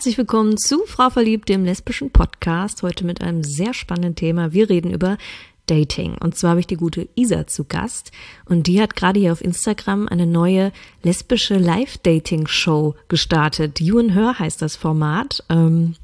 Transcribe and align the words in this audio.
Herzlich 0.00 0.16
willkommen 0.16 0.56
zu 0.56 0.86
Frau 0.86 1.10
Verliebt, 1.10 1.50
dem 1.50 1.62
lesbischen 1.62 2.10
Podcast. 2.10 2.82
Heute 2.82 3.04
mit 3.04 3.20
einem 3.20 3.44
sehr 3.44 3.74
spannenden 3.74 4.14
Thema. 4.14 4.54
Wir 4.54 4.70
reden 4.70 4.94
über 4.94 5.18
Dating. 5.66 6.14
Und 6.14 6.34
zwar 6.34 6.52
habe 6.52 6.60
ich 6.60 6.66
die 6.66 6.78
gute 6.78 7.06
Isa 7.16 7.46
zu 7.46 7.64
Gast. 7.64 8.10
Und 8.46 8.66
die 8.66 8.80
hat 8.80 8.96
gerade 8.96 9.20
hier 9.20 9.30
auf 9.30 9.44
Instagram 9.44 10.08
eine 10.08 10.26
neue 10.26 10.72
lesbische 11.02 11.58
Live-Dating-Show 11.58 12.94
gestartet. 13.08 13.78
You 13.78 13.98
and 13.98 14.14
Her 14.14 14.38
heißt 14.38 14.62
das 14.62 14.74
Format. 14.74 15.44
Ähm, 15.50 15.96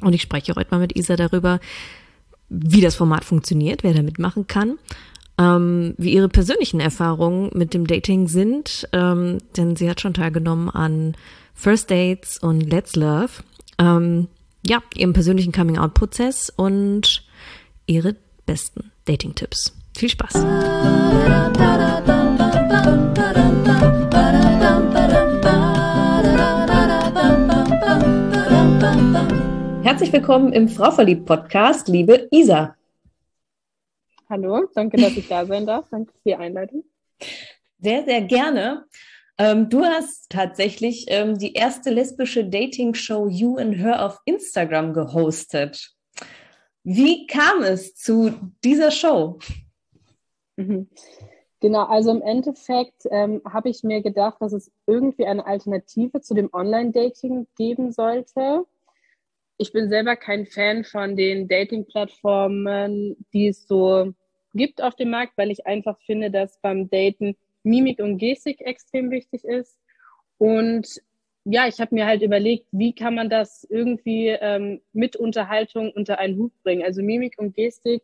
und 0.00 0.12
ich 0.12 0.22
spreche 0.22 0.56
heute 0.56 0.72
mal 0.72 0.80
mit 0.80 0.96
Isa 0.96 1.14
darüber, 1.14 1.60
wie 2.48 2.80
das 2.80 2.96
Format 2.96 3.24
funktioniert, 3.24 3.84
wer 3.84 3.94
da 3.94 4.02
mitmachen 4.02 4.48
kann. 4.48 4.76
Ähm, 5.38 5.94
wie 5.98 6.14
ihre 6.14 6.28
persönlichen 6.28 6.80
Erfahrungen 6.80 7.50
mit 7.54 7.74
dem 7.74 7.86
Dating 7.86 8.26
sind, 8.26 8.88
ähm, 8.92 9.38
denn 9.56 9.76
sie 9.76 9.88
hat 9.88 10.00
schon 10.00 10.14
teilgenommen 10.14 10.68
an 10.68 11.14
First 11.56 11.90
Dates 11.90 12.38
und 12.38 12.70
Let's 12.70 12.94
Love. 12.96 13.42
Ähm, 13.78 14.28
ja, 14.64 14.82
ihrem 14.94 15.14
persönlichen 15.14 15.52
Coming-out-Prozess 15.52 16.50
und 16.54 17.26
ihre 17.86 18.14
besten 18.44 18.92
Dating-Tipps. 19.06 19.74
Viel 19.96 20.10
Spaß! 20.10 20.34
Herzlich 29.82 30.12
willkommen 30.12 30.52
im 30.52 30.68
Frau 30.68 30.90
verliebt 30.90 31.24
Podcast, 31.24 31.88
liebe 31.88 32.28
Isa. 32.30 32.76
Hallo, 34.28 34.68
danke, 34.74 34.98
dass 34.98 35.16
ich 35.16 35.26
da 35.26 35.46
sein 35.46 35.64
darf. 35.64 35.86
Danke 35.90 36.12
für 36.12 36.18
die 36.26 36.34
Einleitung. 36.34 36.84
Sehr, 37.80 38.04
sehr 38.04 38.20
gerne. 38.20 38.84
Ähm, 39.38 39.68
du 39.68 39.84
hast 39.84 40.30
tatsächlich 40.30 41.06
ähm, 41.08 41.36
die 41.36 41.52
erste 41.52 41.90
lesbische 41.90 42.44
Dating-Show 42.44 43.28
You 43.28 43.56
and 43.58 43.76
Her 43.76 44.04
auf 44.06 44.18
Instagram 44.24 44.94
gehostet. 44.94 45.94
Wie 46.84 47.26
kam 47.26 47.62
es 47.62 47.94
zu 47.94 48.32
dieser 48.64 48.90
Show? 48.90 49.38
Mhm. 50.56 50.88
Genau, 51.60 51.84
also 51.84 52.10
im 52.10 52.22
Endeffekt 52.22 53.02
ähm, 53.10 53.42
habe 53.44 53.68
ich 53.70 53.82
mir 53.82 54.02
gedacht, 54.02 54.36
dass 54.40 54.52
es 54.52 54.70
irgendwie 54.86 55.26
eine 55.26 55.44
Alternative 55.46 56.20
zu 56.20 56.34
dem 56.34 56.48
Online-Dating 56.52 57.46
geben 57.56 57.92
sollte. 57.92 58.64
Ich 59.58 59.72
bin 59.72 59.88
selber 59.88 60.16
kein 60.16 60.46
Fan 60.46 60.84
von 60.84 61.16
den 61.16 61.48
Dating-Plattformen, 61.48 63.16
die 63.32 63.48
es 63.48 63.66
so 63.66 64.12
gibt 64.54 64.82
auf 64.82 64.94
dem 64.96 65.10
Markt, 65.10 65.32
weil 65.36 65.50
ich 65.50 65.66
einfach 65.66 65.98
finde, 66.02 66.30
dass 66.30 66.60
beim 66.60 66.88
Daten 66.88 67.36
Mimik 67.66 67.98
und 67.98 68.18
Gestik 68.18 68.60
extrem 68.60 69.10
wichtig 69.10 69.44
ist. 69.44 69.78
Und 70.38 71.02
ja, 71.44 71.66
ich 71.68 71.80
habe 71.80 71.94
mir 71.94 72.06
halt 72.06 72.22
überlegt, 72.22 72.66
wie 72.72 72.94
kann 72.94 73.14
man 73.14 73.28
das 73.28 73.64
irgendwie 73.68 74.28
ähm, 74.28 74.80
mit 74.92 75.16
Unterhaltung 75.16 75.92
unter 75.92 76.18
einen 76.18 76.38
Hut 76.38 76.52
bringen. 76.62 76.82
Also 76.82 77.02
Mimik 77.02 77.34
und 77.38 77.54
Gestik 77.54 78.02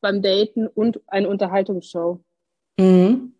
beim 0.00 0.22
Daten 0.22 0.66
und 0.66 1.00
eine 1.06 1.28
Unterhaltungsshow. 1.28 2.20
Mhm. 2.78 3.34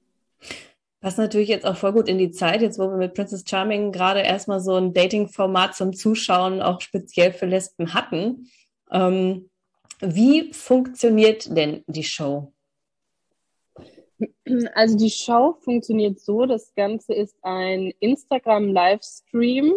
Passt 1.00 1.16
natürlich 1.16 1.48
jetzt 1.48 1.64
auch 1.64 1.76
voll 1.76 1.92
gut 1.92 2.08
in 2.08 2.18
die 2.18 2.30
Zeit, 2.30 2.60
jetzt 2.60 2.78
wo 2.78 2.90
wir 2.90 2.98
mit 2.98 3.14
Princess 3.14 3.44
Charming 3.48 3.90
gerade 3.92 4.20
erstmal 4.20 4.60
so 4.60 4.74
ein 4.74 4.92
Dating-Format 4.92 5.74
zum 5.74 5.94
Zuschauen 5.94 6.60
auch 6.60 6.82
speziell 6.82 7.32
für 7.32 7.46
Lesben 7.46 7.94
hatten. 7.94 8.50
Ähm, 8.92 9.48
wie 10.00 10.52
funktioniert 10.52 11.56
denn 11.56 11.82
die 11.86 12.04
Show? 12.04 12.52
Also 14.74 14.98
die 14.98 15.10
Show 15.10 15.56
funktioniert 15.60 16.20
so, 16.20 16.44
das 16.46 16.74
Ganze 16.74 17.14
ist 17.14 17.36
ein 17.42 17.92
Instagram-Livestream 18.00 19.74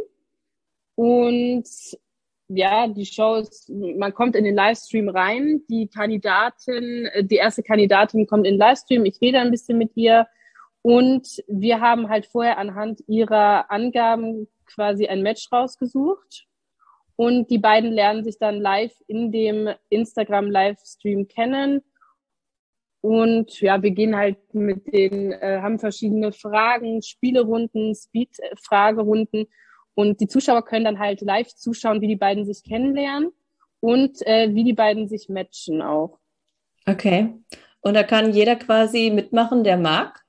und 0.96 1.68
ja, 2.50 2.88
die 2.88 3.06
Show 3.06 3.36
ist, 3.36 3.70
man 3.70 4.14
kommt 4.14 4.36
in 4.36 4.44
den 4.44 4.56
Livestream 4.56 5.10
rein, 5.10 5.62
die 5.70 5.88
Kandidatin, 5.88 7.06
äh, 7.14 7.24
die 7.24 7.38
erste 7.38 7.64
Kandidatin 7.64 8.28
kommt 8.28 8.46
in 8.46 8.56
den 8.56 8.60
Livestream, 8.60 9.06
ich 9.06 9.20
rede 9.22 9.40
ein 9.40 9.52
bisschen 9.52 9.78
mit 9.78 9.92
ihr 9.96 10.28
und 10.82 11.42
wir 11.48 11.80
haben 11.80 12.10
halt 12.10 12.26
vorher 12.26 12.58
anhand 12.58 13.02
ihrer 13.08 13.72
Angaben 13.72 14.48
quasi 14.66 15.08
ein 15.08 15.22
Match 15.22 15.52
rausgesucht 15.52 16.48
und 17.16 17.50
die 17.50 17.60
beiden 17.60 17.92
lernen 17.92 18.24
sich 18.24 18.38
dann 18.38 18.60
live 18.60 18.94
in 19.08 19.32
dem 19.32 19.70
Instagram-Livestream 19.90 21.28
kennen 21.28 21.82
und 23.04 23.60
ja, 23.60 23.84
wir 23.84 23.92
gehen 23.92 24.16
halt 24.16 24.38
mit 24.54 24.94
den, 24.94 25.34
äh, 25.34 25.60
haben 25.62 25.78
verschiedene 25.78 26.32
Fragen, 26.32 27.02
Spielerunden, 27.02 27.94
Speed-Fragerunden. 27.94 29.48
Und 29.94 30.22
die 30.22 30.28
Zuschauer 30.28 30.64
können 30.64 30.86
dann 30.86 31.00
halt 31.00 31.20
live 31.20 31.54
zuschauen, 31.54 32.00
wie 32.00 32.08
die 32.08 32.16
beiden 32.16 32.46
sich 32.46 32.64
kennenlernen 32.64 33.34
und 33.82 34.26
äh, 34.26 34.56
wie 34.56 34.64
die 34.64 34.72
beiden 34.72 35.10
sich 35.10 35.28
matchen 35.28 35.82
auch. 35.82 36.18
Okay. 36.86 37.34
Und 37.82 37.96
da 37.96 38.04
kann 38.04 38.32
jeder 38.32 38.56
quasi 38.56 39.12
mitmachen, 39.14 39.66
der 39.66 39.76
mag? 39.76 40.24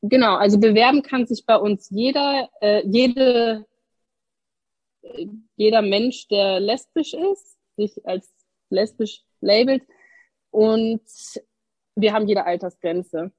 Genau, 0.00 0.36
also 0.36 0.58
bewerben 0.58 1.02
kann 1.02 1.26
sich 1.26 1.44
bei 1.44 1.56
uns 1.56 1.90
jeder, 1.90 2.48
äh, 2.62 2.82
jede, 2.86 3.66
jeder 5.54 5.82
Mensch, 5.82 6.28
der 6.28 6.60
lesbisch 6.60 7.12
ist, 7.12 7.58
sich 7.76 8.06
als 8.06 8.32
lesbisch 8.70 9.22
labelt, 9.42 9.82
und 10.50 11.02
wir 11.96 12.12
haben 12.12 12.26
jede 12.26 12.44
Altersgrenze. 12.44 13.32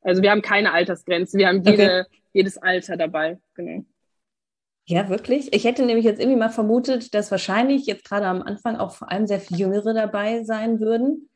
Also 0.00 0.22
wir 0.22 0.30
haben 0.30 0.42
keine 0.42 0.72
Altersgrenze, 0.72 1.38
wir 1.38 1.48
haben 1.48 1.62
jede, 1.62 2.06
okay. 2.06 2.22
jedes 2.32 2.58
Alter 2.58 2.96
dabei. 2.96 3.38
Genau. 3.54 3.84
Ja, 4.86 5.08
wirklich. 5.08 5.52
Ich 5.54 5.64
hätte 5.64 5.86
nämlich 5.86 6.04
jetzt 6.04 6.20
irgendwie 6.20 6.38
mal 6.38 6.50
vermutet, 6.50 7.14
dass 7.14 7.30
wahrscheinlich 7.30 7.86
jetzt 7.86 8.04
gerade 8.04 8.26
am 8.26 8.42
Anfang 8.42 8.76
auch 8.76 8.92
vor 8.92 9.10
allem 9.10 9.26
sehr 9.26 9.40
viel 9.40 9.58
Jüngere 9.58 9.94
dabei 9.94 10.42
sein 10.42 10.80
würden. 10.80 11.28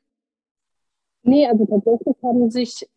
Nee, 1.22 1.46
also 1.46 1.64
tatsächlich 1.64 2.16
haben 2.22 2.50
sich 2.50 2.88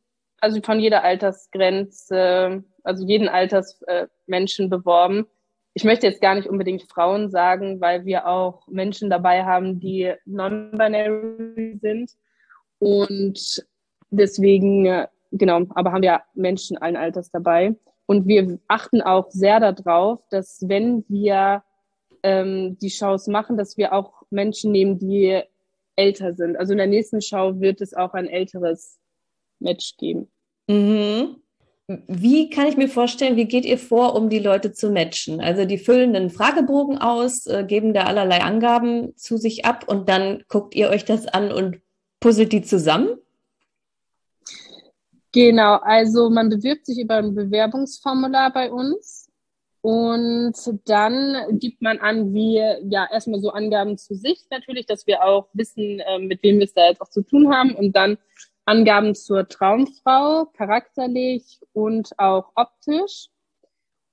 also 0.42 0.60
von 0.62 0.80
jeder 0.80 1.04
Altersgrenze, 1.04 2.64
also 2.84 3.06
jeden 3.06 3.28
Alters 3.28 3.82
äh, 3.84 4.08
Menschen 4.26 4.70
beworben. 4.70 5.28
Ich 5.74 5.84
möchte 5.84 6.08
jetzt 6.08 6.22
gar 6.22 6.36
nicht 6.36 6.48
unbedingt 6.48 6.84
Frauen 6.84 7.30
sagen, 7.30 7.80
weil 7.80 8.06
wir 8.06 8.28
auch 8.28 8.68
Menschen 8.68 9.10
dabei 9.10 9.46
haben, 9.46 9.80
die 9.80 10.14
non-binary 10.26 11.78
sind. 11.82 12.12
Und 12.80 13.66
deswegen, 14.10 15.06
genau, 15.32 15.62
aber 15.70 15.92
haben 15.92 16.02
wir 16.02 16.22
Menschen 16.34 16.78
allen 16.78 16.98
Alters 16.98 17.32
dabei. 17.32 17.76
Und 18.06 18.28
wir 18.28 18.60
achten 18.68 19.02
auch 19.02 19.30
sehr 19.30 19.60
darauf, 19.60 20.20
dass 20.32 20.68
wenn 20.68 21.06
wir 21.08 21.64
ähm, 22.24 22.78
die 22.80 22.90
Shows 22.90 23.28
machen, 23.28 23.58
dass 23.58 23.78
wir 23.78 23.94
auch 23.94 24.24
Menschen 24.32 24.72
nehmen, 24.72 24.98
die 24.98 25.44
älter 25.96 26.34
sind. 26.34 26.58
Also 26.58 26.72
in 26.72 26.78
der 26.78 26.88
nächsten 26.88 27.22
Show 27.22 27.60
wird 27.60 27.82
es 27.82 27.94
auch 27.94 28.14
ein 28.14 28.28
älteres 28.28 29.00
Match 29.60 29.96
geben. 29.98 30.32
Mhm. 30.68 31.42
Wie 32.08 32.52
kann 32.52 32.68
ich 32.68 32.78
mir 32.78 32.88
vorstellen, 32.88 33.36
wie 33.36 33.48
geht 33.48 33.66
ihr 33.66 33.80
vor, 33.80 34.14
um 34.14 34.30
die 34.30 34.38
Leute 34.38 34.72
zu 34.72 34.92
matchen? 34.92 35.42
Also 35.42 35.66
die 35.66 35.80
füllen 35.80 36.16
einen 36.16 36.30
Fragebogen 36.30 37.00
aus, 37.00 37.48
äh, 37.48 37.64
geben 37.64 37.96
da 37.96 38.04
allerlei 38.04 38.42
Angaben 38.42 39.18
zu 39.18 39.38
sich 39.38 39.66
ab 39.66 39.86
und 39.88 40.08
dann 40.08 40.44
guckt 40.50 40.76
ihr 40.76 40.90
euch 40.90 41.04
das 41.04 41.26
an 41.26 41.52
und 41.52 41.80
puzzelt 42.20 42.52
die 42.52 42.62
zusammen? 42.62 43.18
Genau, 45.32 45.78
also 45.78 46.30
man 46.30 46.50
bewirbt 46.50 46.86
sich 46.86 47.00
über 47.00 47.16
ein 47.16 47.34
Bewerbungsformular 47.34 48.54
bei 48.54 48.72
uns 48.72 49.28
und 49.82 50.54
dann 50.86 51.58
gibt 51.58 51.82
man 51.82 51.98
an, 51.98 52.36
wie, 52.36 52.58
ja, 52.90 53.08
erstmal 53.12 53.40
so 53.40 53.50
Angaben 53.50 53.98
zu 53.98 54.14
sich 54.14 54.46
natürlich, 54.52 54.86
dass 54.86 55.08
wir 55.08 55.24
auch 55.24 55.48
wissen, 55.54 56.02
äh, 56.02 56.20
mit 56.20 56.44
wem 56.44 56.60
wir 56.60 56.66
es 56.66 56.74
da 56.74 56.88
jetzt 56.88 57.02
auch 57.02 57.10
zu 57.10 57.24
tun 57.24 57.52
haben 57.52 57.74
und 57.74 57.96
dann 57.96 58.20
Angaben 58.70 59.16
zur 59.16 59.48
Traumfrau, 59.48 60.46
charakterlich 60.46 61.60
und 61.74 62.12
auch 62.20 62.52
optisch. 62.54 63.30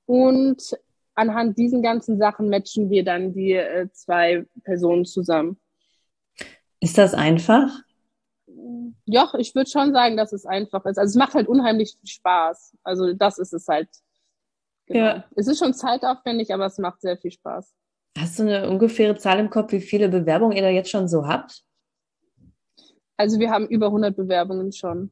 Und 0.07 0.75
anhand 1.15 1.59
diesen 1.59 1.83
ganzen 1.83 2.17
Sachen 2.17 2.49
matchen 2.49 2.89
wir 2.89 3.05
dann 3.05 3.35
die 3.35 3.53
äh, 3.53 3.91
zwei 3.93 4.47
Personen 4.65 5.05
zusammen. 5.05 5.59
Ist 6.81 6.97
das 6.97 7.13
einfach? 7.13 7.69
Ja, 9.05 9.31
ich 9.37 9.55
würde 9.55 9.69
schon 9.69 9.93
sagen, 9.93 10.17
dass 10.17 10.33
es 10.33 10.47
einfach 10.47 10.87
ist. 10.87 10.99
Also 10.99 11.11
es 11.11 11.17
macht 11.17 11.35
halt 11.35 11.49
unheimlich 11.49 11.95
viel 12.01 12.09
Spaß. 12.09 12.79
Also 12.83 13.13
das 13.13 13.39
ist 13.39 13.53
es 13.53 13.69
halt. 13.69 13.91
Genau. 14.87 15.05
Ja. 15.05 15.25
Es 15.37 15.49
ist 15.49 15.59
schon 15.59 15.75
zeitaufwendig, 15.75 16.55
aber 16.55 16.65
es 16.65 16.79
macht 16.79 17.03
sehr 17.03 17.19
viel 17.19 17.31
Spaß. 17.31 17.75
Hast 18.17 18.39
du 18.39 18.45
eine 18.45 18.71
ungefähre 18.71 19.17
Zahl 19.17 19.39
im 19.39 19.51
Kopf, 19.51 19.73
wie 19.73 19.81
viele 19.81 20.09
Bewerbungen 20.09 20.57
ihr 20.57 20.63
da 20.63 20.71
jetzt 20.71 20.91
schon 20.91 21.09
so 21.09 21.27
habt? 21.27 21.66
Also 23.17 23.39
wir 23.39 23.51
haben 23.51 23.67
über 23.67 23.87
100 23.87 24.17
Bewerbungen 24.17 24.73
schon. 24.73 25.11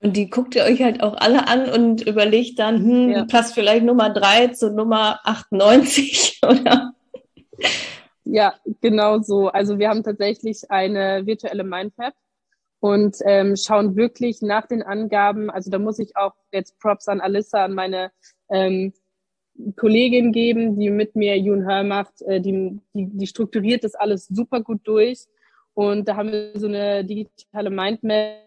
Und 0.00 0.16
die 0.16 0.28
guckt 0.28 0.56
ihr 0.56 0.64
euch 0.64 0.82
halt 0.82 1.02
auch 1.02 1.14
alle 1.14 1.46
an 1.46 1.68
und 1.68 2.06
überlegt 2.06 2.58
dann, 2.58 2.84
hm, 2.84 3.10
ja. 3.10 3.24
passt 3.24 3.54
vielleicht 3.54 3.84
Nummer 3.84 4.10
3 4.10 4.48
zu 4.48 4.72
Nummer 4.72 5.20
98 5.24 6.40
oder? 6.46 6.92
Ja, 8.24 8.54
genau 8.80 9.20
so. 9.20 9.48
Also 9.48 9.78
wir 9.78 9.88
haben 9.88 10.02
tatsächlich 10.02 10.70
eine 10.70 11.26
virtuelle 11.26 11.64
Mindmap 11.64 12.14
und 12.80 13.16
ähm, 13.24 13.54
schauen 13.56 13.94
wirklich 13.94 14.42
nach 14.42 14.66
den 14.66 14.82
Angaben. 14.82 15.50
Also 15.50 15.70
da 15.70 15.78
muss 15.78 16.00
ich 16.00 16.16
auch 16.16 16.34
jetzt 16.50 16.80
Props 16.80 17.06
an 17.06 17.20
Alissa, 17.20 17.64
an 17.64 17.74
meine 17.74 18.10
ähm, 18.50 18.92
Kollegin 19.76 20.32
geben, 20.32 20.78
die 20.78 20.90
mit 20.90 21.14
mir 21.14 21.38
Jun 21.38 21.64
Hör 21.64 21.84
macht, 21.84 22.22
äh, 22.22 22.40
die, 22.40 22.80
die, 22.92 23.06
die 23.06 23.26
strukturiert 23.26 23.84
das 23.84 23.94
alles 23.94 24.26
super 24.26 24.62
gut 24.62 24.80
durch. 24.84 25.26
Und 25.74 26.06
da 26.06 26.16
haben 26.16 26.30
wir 26.30 26.52
so 26.54 26.66
eine 26.66 27.04
digitale 27.04 27.70
Mindmap 27.70 28.42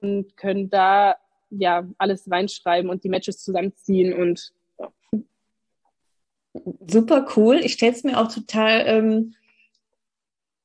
und 0.00 0.36
können 0.36 0.70
da 0.70 1.16
ja 1.50 1.86
alles 1.98 2.30
reinschreiben 2.30 2.90
und 2.90 3.04
die 3.04 3.08
Matches 3.08 3.42
zusammenziehen 3.42 4.12
und 4.12 4.52
ja. 4.78 4.92
Super 6.86 7.26
cool. 7.36 7.60
Ich 7.62 7.74
stelle 7.74 7.92
es 7.92 8.04
mir 8.04 8.18
auch 8.18 8.32
total 8.32 8.84
ähm, 8.86 9.34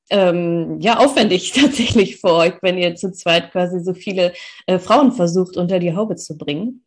ähm, 0.09 0.79
ja 0.79 0.97
aufwendig 0.97 1.51
tatsächlich 1.55 2.19
vor 2.19 2.37
euch, 2.37 2.53
wenn 2.61 2.77
ihr 2.77 2.95
zu 2.95 3.11
zweit 3.11 3.51
quasi 3.51 3.79
so 3.79 3.93
viele 3.93 4.33
äh, 4.67 4.79
Frauen 4.79 5.11
versucht 5.11 5.57
unter 5.57 5.79
die 5.79 5.95
Haube 5.95 6.15
zu 6.15 6.37
bringen. 6.37 6.85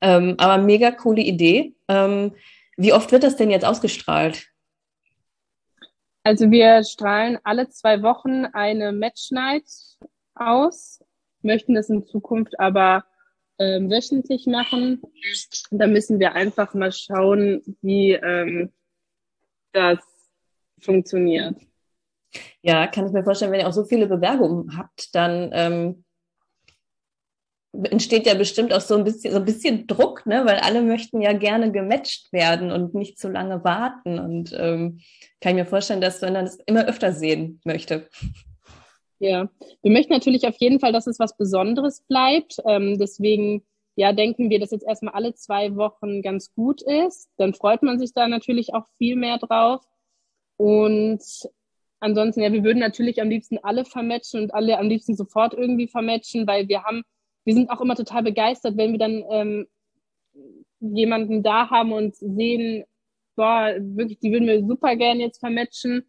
Ähm, 0.00 0.34
aber 0.38 0.62
mega 0.62 0.90
coole 0.90 1.22
Idee. 1.22 1.74
Ähm, 1.88 2.32
wie 2.76 2.92
oft 2.92 3.10
wird 3.12 3.22
das 3.22 3.36
denn 3.36 3.50
jetzt 3.50 3.64
ausgestrahlt? 3.64 4.48
Also 6.26 6.50
wir 6.50 6.82
strahlen 6.82 7.38
alle 7.44 7.68
zwei 7.68 8.02
Wochen 8.02 8.46
eine 8.46 8.90
Match 8.90 9.30
Night 9.30 9.62
aus, 10.34 11.00
möchten 11.42 11.76
es 11.76 11.88
in 11.88 12.04
Zukunft 12.04 12.58
aber 12.58 13.04
ähm, 13.60 13.88
wöchentlich 13.88 14.48
machen. 14.48 15.00
Da 15.70 15.86
müssen 15.86 16.18
wir 16.18 16.32
einfach 16.32 16.74
mal 16.74 16.90
schauen, 16.90 17.62
wie 17.80 18.10
ähm, 18.14 18.72
das 19.70 20.00
funktioniert. 20.80 21.60
Ja, 22.60 22.88
kann 22.88 23.06
ich 23.06 23.12
mir 23.12 23.22
vorstellen, 23.22 23.52
wenn 23.52 23.60
ihr 23.60 23.68
auch 23.68 23.72
so 23.72 23.84
viele 23.84 24.08
Bewerbungen 24.08 24.76
habt, 24.76 25.14
dann 25.14 25.50
ähm, 25.52 26.04
entsteht 27.84 28.26
ja 28.26 28.34
bestimmt 28.34 28.72
auch 28.72 28.80
so 28.80 28.96
ein 28.96 29.04
bisschen, 29.04 29.32
so 29.32 29.38
ein 29.38 29.44
bisschen 29.44 29.86
Druck, 29.86 30.26
ne? 30.26 30.44
weil 30.44 30.58
alle 30.58 30.82
möchten 30.82 31.20
ja 31.20 31.32
gerne 31.32 31.72
gematcht 31.72 32.32
werden 32.32 32.72
und 32.72 32.94
nicht 32.94 33.18
zu 33.18 33.28
lange 33.28 33.64
warten. 33.64 34.18
Und 34.18 34.52
ähm, 34.58 35.00
kann 35.40 35.52
ich 35.52 35.62
mir 35.62 35.66
vorstellen, 35.66 36.00
dass 36.00 36.20
man 36.20 36.34
das 36.34 36.56
immer 36.66 36.86
öfter 36.86 37.12
sehen 37.12 37.60
möchte. 37.64 38.08
Ja, 39.18 39.48
wir 39.82 39.92
möchten 39.92 40.12
natürlich 40.12 40.46
auf 40.46 40.56
jeden 40.58 40.78
Fall, 40.80 40.92
dass 40.92 41.06
es 41.06 41.18
was 41.18 41.36
Besonderes 41.36 42.02
bleibt. 42.06 42.58
Ähm, 42.66 42.98
deswegen 42.98 43.62
ja, 43.96 44.12
denken 44.12 44.50
wir, 44.50 44.60
dass 44.60 44.70
jetzt 44.70 44.86
erstmal 44.86 45.14
alle 45.14 45.34
zwei 45.34 45.74
Wochen 45.74 46.20
ganz 46.20 46.52
gut 46.54 46.82
ist. 46.82 47.30
Dann 47.38 47.54
freut 47.54 47.82
man 47.82 47.98
sich 47.98 48.12
da 48.12 48.28
natürlich 48.28 48.74
auch 48.74 48.86
viel 48.98 49.16
mehr 49.16 49.38
drauf. 49.38 49.82
Und 50.58 51.22
ansonsten, 52.00 52.42
ja, 52.42 52.52
wir 52.52 52.62
würden 52.62 52.78
natürlich 52.78 53.22
am 53.22 53.30
liebsten 53.30 53.58
alle 53.62 53.86
vermatchen 53.86 54.42
und 54.42 54.54
alle 54.54 54.78
am 54.78 54.88
liebsten 54.88 55.16
sofort 55.16 55.54
irgendwie 55.54 55.88
vermatchen, 55.88 56.46
weil 56.46 56.68
wir 56.68 56.84
haben 56.84 57.02
wir 57.46 57.54
sind 57.54 57.70
auch 57.70 57.80
immer 57.80 57.94
total 57.94 58.24
begeistert, 58.24 58.76
wenn 58.76 58.92
wir 58.92 58.98
dann 58.98 59.24
ähm, 59.30 59.66
jemanden 60.80 61.42
da 61.42 61.70
haben 61.70 61.92
und 61.92 62.16
sehen, 62.16 62.84
boah, 63.36 63.72
wirklich, 63.78 64.18
die 64.18 64.32
würden 64.32 64.48
wir 64.48 64.66
super 64.66 64.96
gerne 64.96 65.22
jetzt 65.22 65.38
vermatchen. 65.38 66.04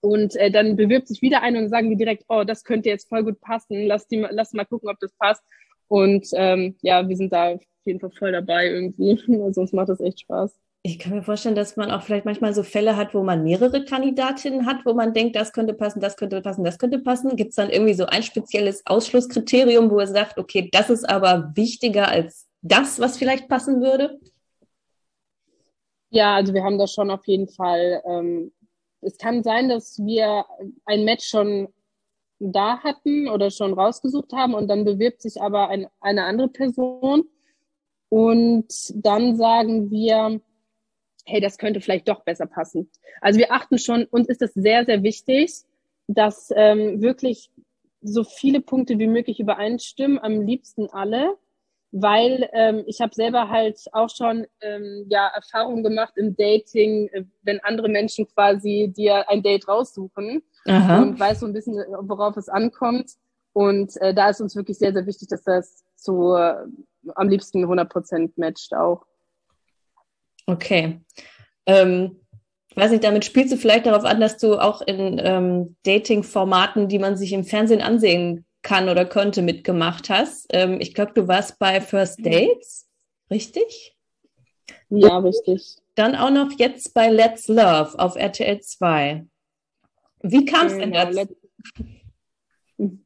Und 0.00 0.34
äh, 0.36 0.50
dann 0.50 0.76
bewirbt 0.76 1.08
sich 1.08 1.20
wieder 1.20 1.42
einer 1.42 1.58
und 1.58 1.68
sagen 1.68 1.90
wir 1.90 1.96
direkt, 1.96 2.24
oh, 2.28 2.42
das 2.42 2.64
könnte 2.64 2.88
jetzt 2.88 3.10
voll 3.10 3.22
gut 3.22 3.38
passen, 3.40 3.84
lass, 3.86 4.08
die, 4.08 4.26
lass 4.30 4.54
mal 4.54 4.64
gucken, 4.64 4.88
ob 4.88 4.98
das 4.98 5.12
passt. 5.18 5.42
Und 5.88 6.26
ähm, 6.32 6.76
ja, 6.80 7.06
wir 7.06 7.16
sind 7.16 7.32
da 7.34 7.50
auf 7.50 7.62
jeden 7.84 8.00
Fall 8.00 8.10
voll 8.12 8.32
dabei 8.32 8.68
irgendwie. 8.70 9.20
Sonst 9.52 9.74
macht 9.74 9.90
das 9.90 10.00
echt 10.00 10.20
Spaß. 10.20 10.58
Ich 10.82 10.98
kann 10.98 11.12
mir 11.12 11.22
vorstellen, 11.22 11.54
dass 11.54 11.76
man 11.76 11.90
auch 11.90 12.02
vielleicht 12.02 12.24
manchmal 12.24 12.54
so 12.54 12.62
Fälle 12.62 12.96
hat, 12.96 13.12
wo 13.12 13.22
man 13.22 13.42
mehrere 13.42 13.84
Kandidatinnen 13.84 14.64
hat, 14.64 14.86
wo 14.86 14.94
man 14.94 15.12
denkt, 15.12 15.36
das 15.36 15.52
könnte 15.52 15.74
passen, 15.74 16.00
das 16.00 16.16
könnte 16.16 16.40
passen, 16.40 16.64
das 16.64 16.78
könnte 16.78 17.00
passen. 17.00 17.36
Gibt 17.36 17.50
es 17.50 17.56
dann 17.56 17.68
irgendwie 17.68 17.92
so 17.92 18.06
ein 18.06 18.22
spezielles 18.22 18.86
Ausschlusskriterium, 18.86 19.90
wo 19.90 19.98
er 19.98 20.06
sagt, 20.06 20.38
okay, 20.38 20.70
das 20.72 20.88
ist 20.88 21.06
aber 21.06 21.52
wichtiger 21.54 22.08
als 22.08 22.48
das, 22.62 22.98
was 22.98 23.18
vielleicht 23.18 23.46
passen 23.46 23.82
würde? 23.82 24.18
Ja, 26.08 26.34
also 26.36 26.54
wir 26.54 26.64
haben 26.64 26.78
das 26.78 26.92
schon 26.92 27.10
auf 27.10 27.26
jeden 27.26 27.48
Fall. 27.48 28.02
Ähm, 28.06 28.52
es 29.02 29.18
kann 29.18 29.42
sein, 29.42 29.68
dass 29.68 29.98
wir 29.98 30.46
ein 30.86 31.04
Match 31.04 31.28
schon 31.28 31.68
da 32.38 32.78
hatten 32.78 33.28
oder 33.28 33.50
schon 33.50 33.74
rausgesucht 33.74 34.32
haben 34.32 34.54
und 34.54 34.68
dann 34.68 34.86
bewirbt 34.86 35.20
sich 35.20 35.40
aber 35.42 35.68
ein, 35.68 35.88
eine 36.00 36.24
andere 36.24 36.48
Person. 36.48 37.24
Und 38.08 38.66
dann 38.94 39.36
sagen 39.36 39.90
wir, 39.90 40.40
hey, 41.26 41.40
das 41.40 41.58
könnte 41.58 41.80
vielleicht 41.80 42.08
doch 42.08 42.22
besser 42.24 42.46
passen. 42.46 42.90
Also 43.20 43.38
wir 43.38 43.52
achten 43.52 43.78
schon, 43.78 44.04
uns 44.04 44.28
ist 44.28 44.42
es 44.42 44.54
sehr, 44.54 44.84
sehr 44.84 45.02
wichtig, 45.02 45.62
dass 46.06 46.52
ähm, 46.56 47.00
wirklich 47.00 47.50
so 48.02 48.24
viele 48.24 48.60
Punkte 48.60 48.98
wie 48.98 49.06
möglich 49.06 49.40
übereinstimmen, 49.40 50.18
am 50.18 50.40
liebsten 50.40 50.88
alle, 50.90 51.36
weil 51.92 52.48
ähm, 52.52 52.84
ich 52.86 53.00
habe 53.00 53.14
selber 53.14 53.48
halt 53.48 53.80
auch 53.92 54.10
schon 54.10 54.46
ähm, 54.60 55.06
ja 55.08 55.28
Erfahrungen 55.28 55.82
gemacht 55.82 56.14
im 56.16 56.36
Dating, 56.36 57.08
äh, 57.08 57.24
wenn 57.42 57.60
andere 57.60 57.88
Menschen 57.88 58.26
quasi 58.28 58.92
dir 58.96 59.28
ein 59.28 59.42
Date 59.42 59.68
raussuchen 59.68 60.42
Aha. 60.66 61.02
und 61.02 61.18
weiß 61.18 61.40
so 61.40 61.46
ein 61.46 61.52
bisschen, 61.52 61.76
worauf 62.02 62.36
es 62.36 62.48
ankommt. 62.48 63.12
Und 63.52 63.96
äh, 64.00 64.14
da 64.14 64.28
ist 64.30 64.40
uns 64.40 64.54
wirklich 64.54 64.78
sehr, 64.78 64.92
sehr 64.92 65.06
wichtig, 65.06 65.28
dass 65.28 65.42
das 65.42 65.84
so 65.96 66.36
äh, 66.36 66.64
am 67.16 67.28
liebsten 67.28 67.64
100% 67.64 68.32
matcht 68.36 68.74
auch. 68.74 69.04
Okay. 70.50 71.00
Ähm, 71.66 72.20
weiß 72.74 72.90
nicht, 72.90 73.04
damit 73.04 73.24
spielst 73.24 73.52
du 73.52 73.56
vielleicht 73.56 73.86
darauf 73.86 74.04
an, 74.04 74.20
dass 74.20 74.38
du 74.38 74.58
auch 74.58 74.82
in 74.82 75.20
ähm, 75.22 75.76
Dating-Formaten, 75.84 76.88
die 76.88 76.98
man 76.98 77.16
sich 77.16 77.32
im 77.32 77.44
Fernsehen 77.44 77.82
ansehen 77.82 78.44
kann 78.62 78.88
oder 78.88 79.04
könnte, 79.04 79.42
mitgemacht 79.42 80.10
hast. 80.10 80.46
Ähm, 80.50 80.80
ich 80.80 80.94
glaube, 80.94 81.12
du 81.14 81.28
warst 81.28 81.58
bei 81.58 81.80
First 81.80 82.24
Dates, 82.24 82.88
richtig? 83.30 83.96
Ja, 84.88 85.18
richtig. 85.18 85.76
Dann 85.94 86.16
auch 86.16 86.30
noch 86.30 86.50
jetzt 86.58 86.94
bei 86.94 87.08
Let's 87.08 87.48
Love 87.48 87.98
auf 87.98 88.16
RTL 88.16 88.60
2. 88.60 89.26
Wie 90.22 90.44
kam 90.44 90.66
es 90.66 90.76
denn 90.76 90.92
genau, 90.92 91.12
dazu? 91.12 91.36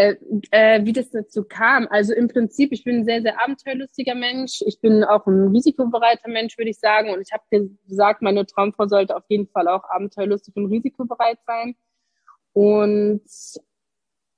Äh, 0.00 0.16
äh, 0.50 0.82
wie 0.86 0.94
das 0.94 1.10
dazu 1.10 1.44
kam. 1.44 1.86
Also 1.90 2.14
im 2.14 2.28
Prinzip, 2.28 2.72
ich 2.72 2.84
bin 2.84 3.00
ein 3.00 3.04
sehr, 3.04 3.20
sehr 3.20 3.42
abenteuerlustiger 3.42 4.14
Mensch. 4.14 4.62
Ich 4.64 4.80
bin 4.80 5.04
auch 5.04 5.26
ein 5.26 5.48
risikobereiter 5.48 6.30
Mensch, 6.30 6.56
würde 6.56 6.70
ich 6.70 6.78
sagen. 6.78 7.10
Und 7.10 7.20
ich 7.20 7.30
habe 7.34 7.68
gesagt, 7.86 8.22
meine 8.22 8.46
Traumfrau 8.46 8.86
sollte 8.86 9.14
auf 9.14 9.24
jeden 9.28 9.46
Fall 9.48 9.68
auch 9.68 9.84
abenteuerlustig 9.84 10.56
und 10.56 10.72
risikobereit 10.72 11.38
sein. 11.46 11.76
Und 12.54 13.20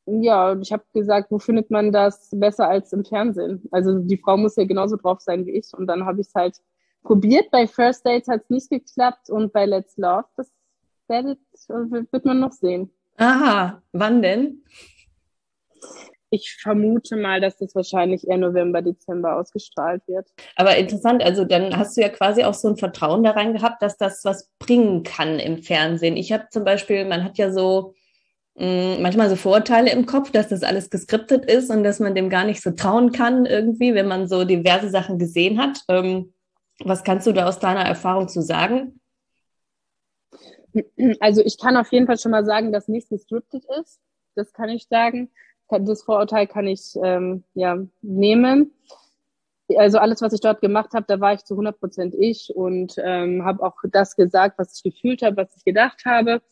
ja, 0.06 0.59
ich 0.61 0.73
habe 0.73 0.82
gesagt, 0.93 1.31
wo 1.31 1.38
findet 1.38 1.70
man 1.70 1.93
das 1.93 2.31
besser 2.32 2.69
als 2.69 2.93
im 2.93 3.05
Fernsehen? 3.05 3.62
Also 3.70 4.00
die 4.00 4.19
Frau 4.19 4.37
muss 4.37 4.56
ja 4.56 4.64
genauso 4.64 4.97
drauf 4.97 5.20
sein 5.20 5.47
wie 5.47 5.53
ich. 5.53 5.69
Und 5.75 5.87
dann 5.87 6.06
habe 6.06 6.23
ich 6.23 6.26
es 6.26 6.35
halt 6.35 6.56
probiert. 7.05 7.53
Bei 7.53 7.69
First 7.69 8.05
Dates 8.05 8.26
hat 8.26 8.43
es 8.43 8.50
nicht 8.50 8.69
geklappt 8.69 9.31
und 9.31 9.53
bei 9.53 9.67
Let's 9.67 9.97
Love, 9.97 10.25
das 10.37 10.50
werdet, 11.07 11.38
wird 11.69 12.25
man 12.25 12.40
noch 12.40 12.52
sehen. 12.52 12.90
Aha, 13.16 13.81
wann 13.92 14.23
denn? 14.23 14.64
Ich 16.35 16.57
vermute 16.62 17.17
mal, 17.17 17.43
dass 17.43 17.59
das 17.59 17.75
wahrscheinlich 17.75 18.27
eher 18.27 18.39
November, 18.39 18.81
Dezember 18.81 19.37
ausgestrahlt 19.37 20.03
wird. 20.07 20.27
Aber 20.57 20.75
interessant, 20.79 21.23
also 21.23 21.45
dann 21.45 21.77
hast 21.77 21.95
du 21.95 22.01
ja 22.01 22.09
quasi 22.09 22.43
auch 22.43 22.55
so 22.55 22.69
ein 22.69 22.79
Vertrauen 22.79 23.23
da 23.23 23.33
rein 23.33 23.53
gehabt, 23.53 23.83
dass 23.83 23.99
das 23.99 24.25
was 24.25 24.49
bringen 24.59 25.03
kann 25.03 25.39
im 25.39 25.62
Fernsehen. 25.62 26.17
Ich 26.17 26.33
habe 26.33 26.47
zum 26.51 26.65
Beispiel, 26.65 27.05
man 27.05 27.23
hat 27.23 27.37
ja 27.37 27.53
so 27.53 27.93
mm, 28.55 29.03
manchmal 29.03 29.29
so 29.29 29.37
Vorurteile 29.37 29.93
im 29.93 30.07
Kopf, 30.07 30.31
dass 30.31 30.49
das 30.49 30.62
alles 30.62 30.89
geskriptet 30.89 31.45
ist 31.45 31.69
und 31.69 31.85
dass 31.85 32.01
man 32.01 32.15
dem 32.15 32.31
gar 32.31 32.47
nicht 32.47 32.62
so 32.62 32.71
trauen 32.71 33.12
kann 33.12 33.45
irgendwie, 33.45 33.95
wenn 33.95 34.09
man 34.09 34.27
so 34.27 34.45
diverse 34.45 34.89
Sachen 34.89 35.19
gesehen 35.19 35.61
hat. 35.61 35.81
Ähm, 35.89 36.33
was 36.83 37.05
kannst 37.05 37.27
du 37.27 37.33
da 37.33 37.47
aus 37.47 37.59
deiner 37.59 37.85
Erfahrung 37.85 38.29
zu 38.29 38.41
sagen? 38.41 39.01
Also 41.21 41.43
ich 41.45 41.59
kann 41.59 41.77
auf 41.77 41.93
jeden 41.93 42.07
Fall 42.07 42.19
schon 42.19 42.31
mal 42.31 42.47
sagen, 42.47 42.73
dass 42.73 42.89
nichts 42.89 43.11
gescriptet 43.11 43.65
ist. 43.79 44.01
Das 44.35 44.55
kann 44.55 44.71
ich 44.71 44.87
sagen 44.89 45.31
das 45.79 46.02
Vorurteil 46.02 46.47
kann 46.47 46.67
ich 46.67 46.95
ähm, 47.02 47.45
ja 47.55 47.79
nehmen. 48.02 48.73
Also 49.76 49.99
alles, 49.99 50.21
was 50.21 50.33
ich 50.33 50.41
dort 50.41 50.61
gemacht 50.61 50.93
habe, 50.93 51.07
da 51.09 51.21
war 51.21 51.35
ich 51.35 51.45
zu 51.45 51.55
100 51.55 51.79
Prozent 51.79 52.14
ich 52.19 52.52
und 52.55 52.95
ähm, 52.99 53.45
habe 53.45 53.62
auch 53.62 53.76
das 53.91 54.17
gesagt, 54.17 54.59
was 54.59 54.76
ich 54.76 54.83
gefühlt 54.83 55.23
habe, 55.23 55.37
was 55.37 55.57
ich 55.57 55.64
gedacht 55.64 56.05
habe. 56.05 56.43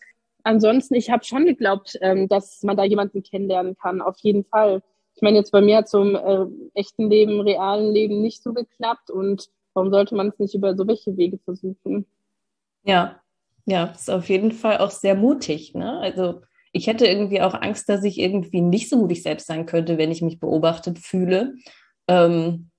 Ansonsten, 0.43 0.95
ich 0.95 1.11
habe 1.11 1.25
schon 1.25 1.45
geglaubt, 1.45 1.99
ähm, 2.01 2.29
dass 2.29 2.63
man 2.63 2.77
da 2.77 2.85
jemanden 2.85 3.23
kennenlernen 3.23 3.77
kann, 3.77 4.01
auf 4.01 4.17
jeden 4.21 4.45
Fall. 4.45 4.83
Ich 5.15 5.23
meine, 5.23 5.37
jetzt 5.37 5.51
bei 5.51 5.61
mir 5.61 5.85
zum 5.85 6.15
äh, 6.15 6.47
echten 6.75 7.11
Leben, 7.11 7.41
realen 7.41 7.93
Leben 7.93 8.23
nicht 8.23 8.43
so 8.43 8.55
geklappt 8.55 9.11
und 9.11 9.51
warum 9.75 9.91
sollte 9.91 10.15
man 10.15 10.29
es 10.29 10.39
nicht 10.39 10.55
über 10.55 10.75
so 10.77 10.87
welche 10.87 11.17
Wege 11.17 11.39
versuchen? 11.39 12.07
Ja, 12.85 13.21
ja, 13.67 13.87
ist 13.87 14.11
auf 14.11 14.29
jeden 14.29 14.53
Fall 14.53 14.79
auch 14.79 14.91
sehr 14.91 15.15
mutig. 15.15 15.75
Ne? 15.75 15.99
Also 15.99 16.41
ich 16.73 16.87
hätte 16.87 17.07
irgendwie 17.07 17.41
auch 17.41 17.55
Angst, 17.55 17.89
dass 17.89 18.05
ich 18.05 18.19
irgendwie 18.19 18.61
nicht 18.61 18.89
so 18.89 18.97
mutig 18.97 19.23
selbst 19.23 19.47
sein 19.47 19.67
könnte, 19.67 19.99
wenn 19.99 20.13
ich 20.13 20.23
mich 20.23 20.39
beobachtet 20.39 20.99
fühle. 20.99 21.55
Ähm, 22.07 22.71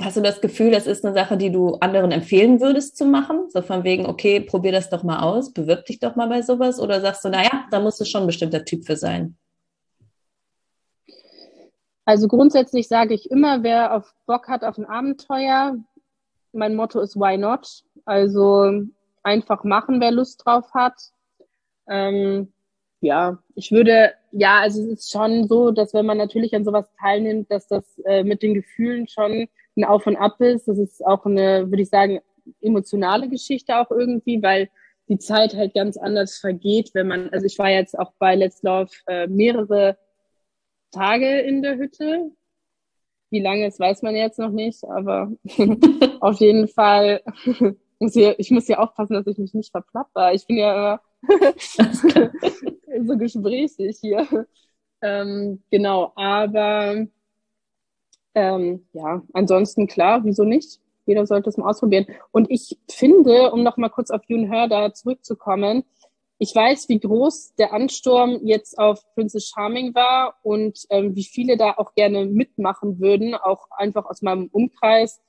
hast 0.00 0.16
du 0.16 0.22
das 0.22 0.40
Gefühl, 0.40 0.70
das 0.70 0.86
ist 0.86 1.04
eine 1.04 1.14
Sache, 1.14 1.36
die 1.36 1.50
du 1.50 1.74
anderen 1.76 2.10
empfehlen 2.10 2.60
würdest 2.60 2.96
zu 2.96 3.04
machen? 3.04 3.50
So 3.50 3.60
von 3.60 3.84
wegen, 3.84 4.06
okay, 4.06 4.40
probier 4.40 4.72
das 4.72 4.88
doch 4.88 5.02
mal 5.02 5.20
aus, 5.20 5.52
bewirb 5.52 5.84
dich 5.84 5.98
doch 5.98 6.16
mal 6.16 6.28
bei 6.28 6.42
sowas? 6.42 6.80
Oder 6.80 7.00
sagst 7.00 7.24
du, 7.24 7.28
naja, 7.28 7.66
da 7.70 7.80
musst 7.80 8.00
du 8.00 8.04
schon 8.04 8.22
ein 8.22 8.26
bestimmter 8.26 8.64
Typ 8.64 8.86
für 8.86 8.96
sein? 8.96 9.36
Also 12.04 12.26
grundsätzlich 12.28 12.88
sage 12.88 13.14
ich 13.14 13.30
immer, 13.30 13.62
wer 13.62 13.94
auf 13.94 14.14
Bock 14.26 14.48
hat 14.48 14.64
auf 14.64 14.76
ein 14.76 14.86
Abenteuer, 14.86 15.76
mein 16.52 16.74
Motto 16.74 17.00
ist 17.00 17.16
Why 17.16 17.38
not? 17.38 17.84
Also 18.04 18.82
einfach 19.22 19.64
machen, 19.64 20.00
wer 20.00 20.10
Lust 20.10 20.44
drauf 20.44 20.72
hat. 20.74 20.94
Ähm, 21.88 22.52
ja, 23.02 23.38
ich 23.56 23.72
würde, 23.72 24.12
ja, 24.30 24.60
also 24.60 24.80
es 24.80 24.88
ist 24.88 25.10
schon 25.10 25.48
so, 25.48 25.72
dass 25.72 25.92
wenn 25.92 26.06
man 26.06 26.18
natürlich 26.18 26.54
an 26.54 26.64
sowas 26.64 26.88
teilnimmt, 27.00 27.50
dass 27.50 27.66
das 27.66 27.98
äh, 28.04 28.22
mit 28.22 28.42
den 28.42 28.54
Gefühlen 28.54 29.08
schon 29.08 29.48
ein 29.76 29.84
Auf 29.84 30.06
und 30.06 30.16
Ab 30.16 30.40
ist. 30.40 30.68
Das 30.68 30.78
ist 30.78 31.04
auch 31.04 31.26
eine, 31.26 31.68
würde 31.68 31.82
ich 31.82 31.88
sagen, 31.88 32.20
emotionale 32.60 33.28
Geschichte 33.28 33.76
auch 33.76 33.90
irgendwie, 33.90 34.40
weil 34.40 34.70
die 35.08 35.18
Zeit 35.18 35.54
halt 35.54 35.74
ganz 35.74 35.96
anders 35.96 36.38
vergeht, 36.38 36.90
wenn 36.94 37.08
man, 37.08 37.28
also 37.30 37.44
ich 37.44 37.58
war 37.58 37.70
jetzt 37.70 37.98
auch 37.98 38.12
bei 38.18 38.36
Let's 38.36 38.62
Love 38.62 38.90
äh, 39.08 39.26
mehrere 39.26 39.98
Tage 40.92 41.40
in 41.40 41.62
der 41.62 41.76
Hütte. 41.78 42.30
Wie 43.30 43.40
lange 43.40 43.66
es 43.66 43.80
weiß 43.80 44.02
man 44.02 44.14
jetzt 44.14 44.38
noch 44.38 44.50
nicht, 44.50 44.84
aber 44.84 45.32
auf 46.20 46.38
jeden 46.38 46.68
Fall 46.68 47.22
muss 47.98 48.14
ich, 48.14 48.38
ich 48.38 48.50
muss 48.52 48.68
ja 48.68 48.78
aufpassen, 48.78 49.14
dass 49.14 49.26
ich 49.26 49.38
mich 49.38 49.54
nicht 49.54 49.72
verplapper. 49.72 50.32
Ich 50.34 50.46
bin 50.46 50.58
ja 50.58 51.00
so 53.06 53.16
gesprächig 53.16 53.98
hier. 54.00 54.46
Ähm, 55.00 55.62
genau, 55.70 56.12
aber 56.16 57.06
ähm, 58.34 58.86
ja, 58.92 59.22
ansonsten 59.32 59.86
klar, 59.86 60.24
wieso 60.24 60.44
nicht? 60.44 60.80
Jeder 61.06 61.26
sollte 61.26 61.50
es 61.50 61.56
mal 61.56 61.68
ausprobieren. 61.68 62.06
Und 62.30 62.50
ich 62.50 62.78
finde, 62.88 63.52
um 63.52 63.62
noch 63.62 63.76
mal 63.76 63.88
kurz 63.88 64.10
auf 64.10 64.22
June 64.28 64.48
Herder 64.48 64.94
zurückzukommen, 64.94 65.84
ich 66.38 66.54
weiß, 66.54 66.88
wie 66.88 66.98
groß 66.98 67.54
der 67.54 67.72
Ansturm 67.72 68.40
jetzt 68.42 68.76
auf 68.76 69.04
Princess 69.14 69.48
Charming 69.48 69.94
war 69.94 70.34
und 70.42 70.86
ähm, 70.90 71.14
wie 71.14 71.24
viele 71.24 71.56
da 71.56 71.74
auch 71.76 71.94
gerne 71.94 72.26
mitmachen 72.26 72.98
würden, 72.98 73.36
auch 73.36 73.68
einfach 73.70 74.06
aus 74.06 74.22
meinem 74.22 74.48
Umkreis. 74.50 75.20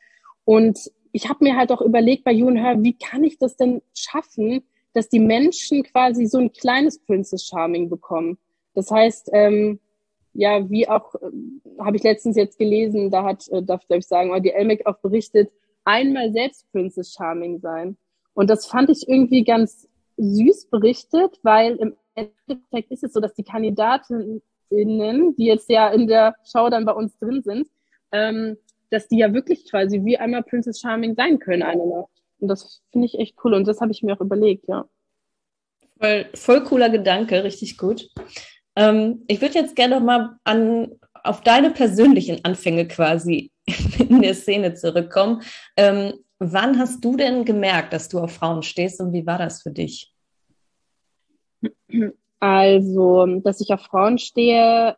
Und 0.44 0.80
ich 1.12 1.30
habe 1.30 1.44
mir 1.44 1.56
halt 1.56 1.72
auch 1.72 1.82
überlegt 1.82 2.24
bei 2.24 2.32
June 2.32 2.60
Her, 2.60 2.82
wie 2.82 2.98
kann 2.98 3.24
ich 3.24 3.38
das 3.38 3.56
denn 3.56 3.84
schaffen, 3.96 4.64
dass 4.94 5.10
die 5.10 5.20
Menschen 5.20 5.84
quasi 5.84 6.26
so 6.26 6.38
ein 6.38 6.52
kleines 6.52 7.00
Princess 7.00 7.46
Charming 7.46 7.90
bekommen. 7.90 8.38
Das 8.74 8.92
heißt, 8.92 9.30
ähm, 9.34 9.80
ja, 10.34 10.70
wie 10.70 10.88
auch, 10.88 11.16
äh, 11.16 11.30
habe 11.80 11.98
ich 11.98 12.04
letztens 12.04 12.36
jetzt 12.36 12.58
gelesen, 12.58 13.12
da 13.12 13.24
hat, 13.24 13.48
äh, 13.50 13.62
darf, 13.62 13.84
ich 13.90 14.08
sagen, 14.08 14.42
die 14.42 14.52
Elmec 14.52 14.86
auch 14.86 14.98
berichtet, 14.98 15.52
einmal 15.84 16.32
selbst 16.32 16.72
Princess 16.72 17.14
Charming 17.14 17.60
sein. 17.60 17.98
Und 18.34 18.50
das 18.50 18.66
fand 18.66 18.90
ich 18.90 19.08
irgendwie 19.08 19.44
ganz 19.44 19.88
süß 20.18 20.68
berichtet, 20.68 21.40
weil 21.44 21.76
im 21.76 21.96
Endeffekt 22.16 22.92
ist 22.92 23.04
es 23.04 23.14
so, 23.14 23.20
dass 23.20 23.34
die 23.34 23.44
Kandidatinnen, 23.44 24.42
die 24.70 25.46
jetzt 25.46 25.70
ja 25.70 25.90
in 25.90 26.08
der 26.08 26.36
Show 26.44 26.70
dann 26.70 26.86
bei 26.86 26.94
uns 26.94 27.18
drin 27.20 27.42
sind, 27.44 27.68
ähm, 28.12 28.58
dass 28.90 29.08
die 29.08 29.18
ja 29.18 29.34
wirklich 29.34 29.70
quasi 29.70 30.04
wie 30.04 30.18
einmal 30.18 30.44
Princess 30.44 30.80
Charming 30.80 31.16
sein 31.16 31.40
können 31.40 31.64
eine 31.64 31.86
Nacht. 31.86 32.23
Und 32.44 32.50
das 32.50 32.82
finde 32.92 33.06
ich 33.06 33.18
echt 33.18 33.38
cool 33.46 33.54
und 33.54 33.66
das 33.66 33.80
habe 33.80 33.94
ich 33.94 34.04
mir 34.04 34.18
auch 34.18 34.20
überlegt, 34.20 34.68
ja. 34.68 34.86
Voll, 35.98 36.26
voll 36.34 36.64
cooler 36.66 36.90
Gedanke, 36.90 37.42
richtig 37.42 37.78
gut. 37.78 38.10
Ähm, 38.76 39.24
ich 39.30 39.42
würde 39.42 39.54
jetzt 39.54 39.78
gerne 39.78 39.96
noch 39.96 40.04
mal 40.04 40.38
an, 40.44 40.92
auf 41.24 41.40
deine 41.40 41.72
persönlichen 41.72 42.44
Anfänge 42.44 42.86
quasi 42.86 43.50
in 44.10 44.22
der 44.22 44.34
Szene 44.34 44.74
zurückkommen. 44.74 45.42
Ähm, 45.78 46.16
wann 46.38 46.78
hast 46.80 47.06
du 47.06 47.16
denn 47.16 47.46
gemerkt, 47.46 47.94
dass 47.94 48.10
du 48.10 48.20
auf 48.20 48.34
Frauen 48.34 48.62
stehst 48.62 49.00
und 49.00 49.14
wie 49.14 49.26
war 49.26 49.38
das 49.38 49.62
für 49.62 49.72
dich? 49.72 50.14
Also, 52.42 53.26
dass 53.40 53.62
ich 53.62 53.72
auf 53.72 53.84
Frauen 53.84 54.18
stehe, 54.18 54.98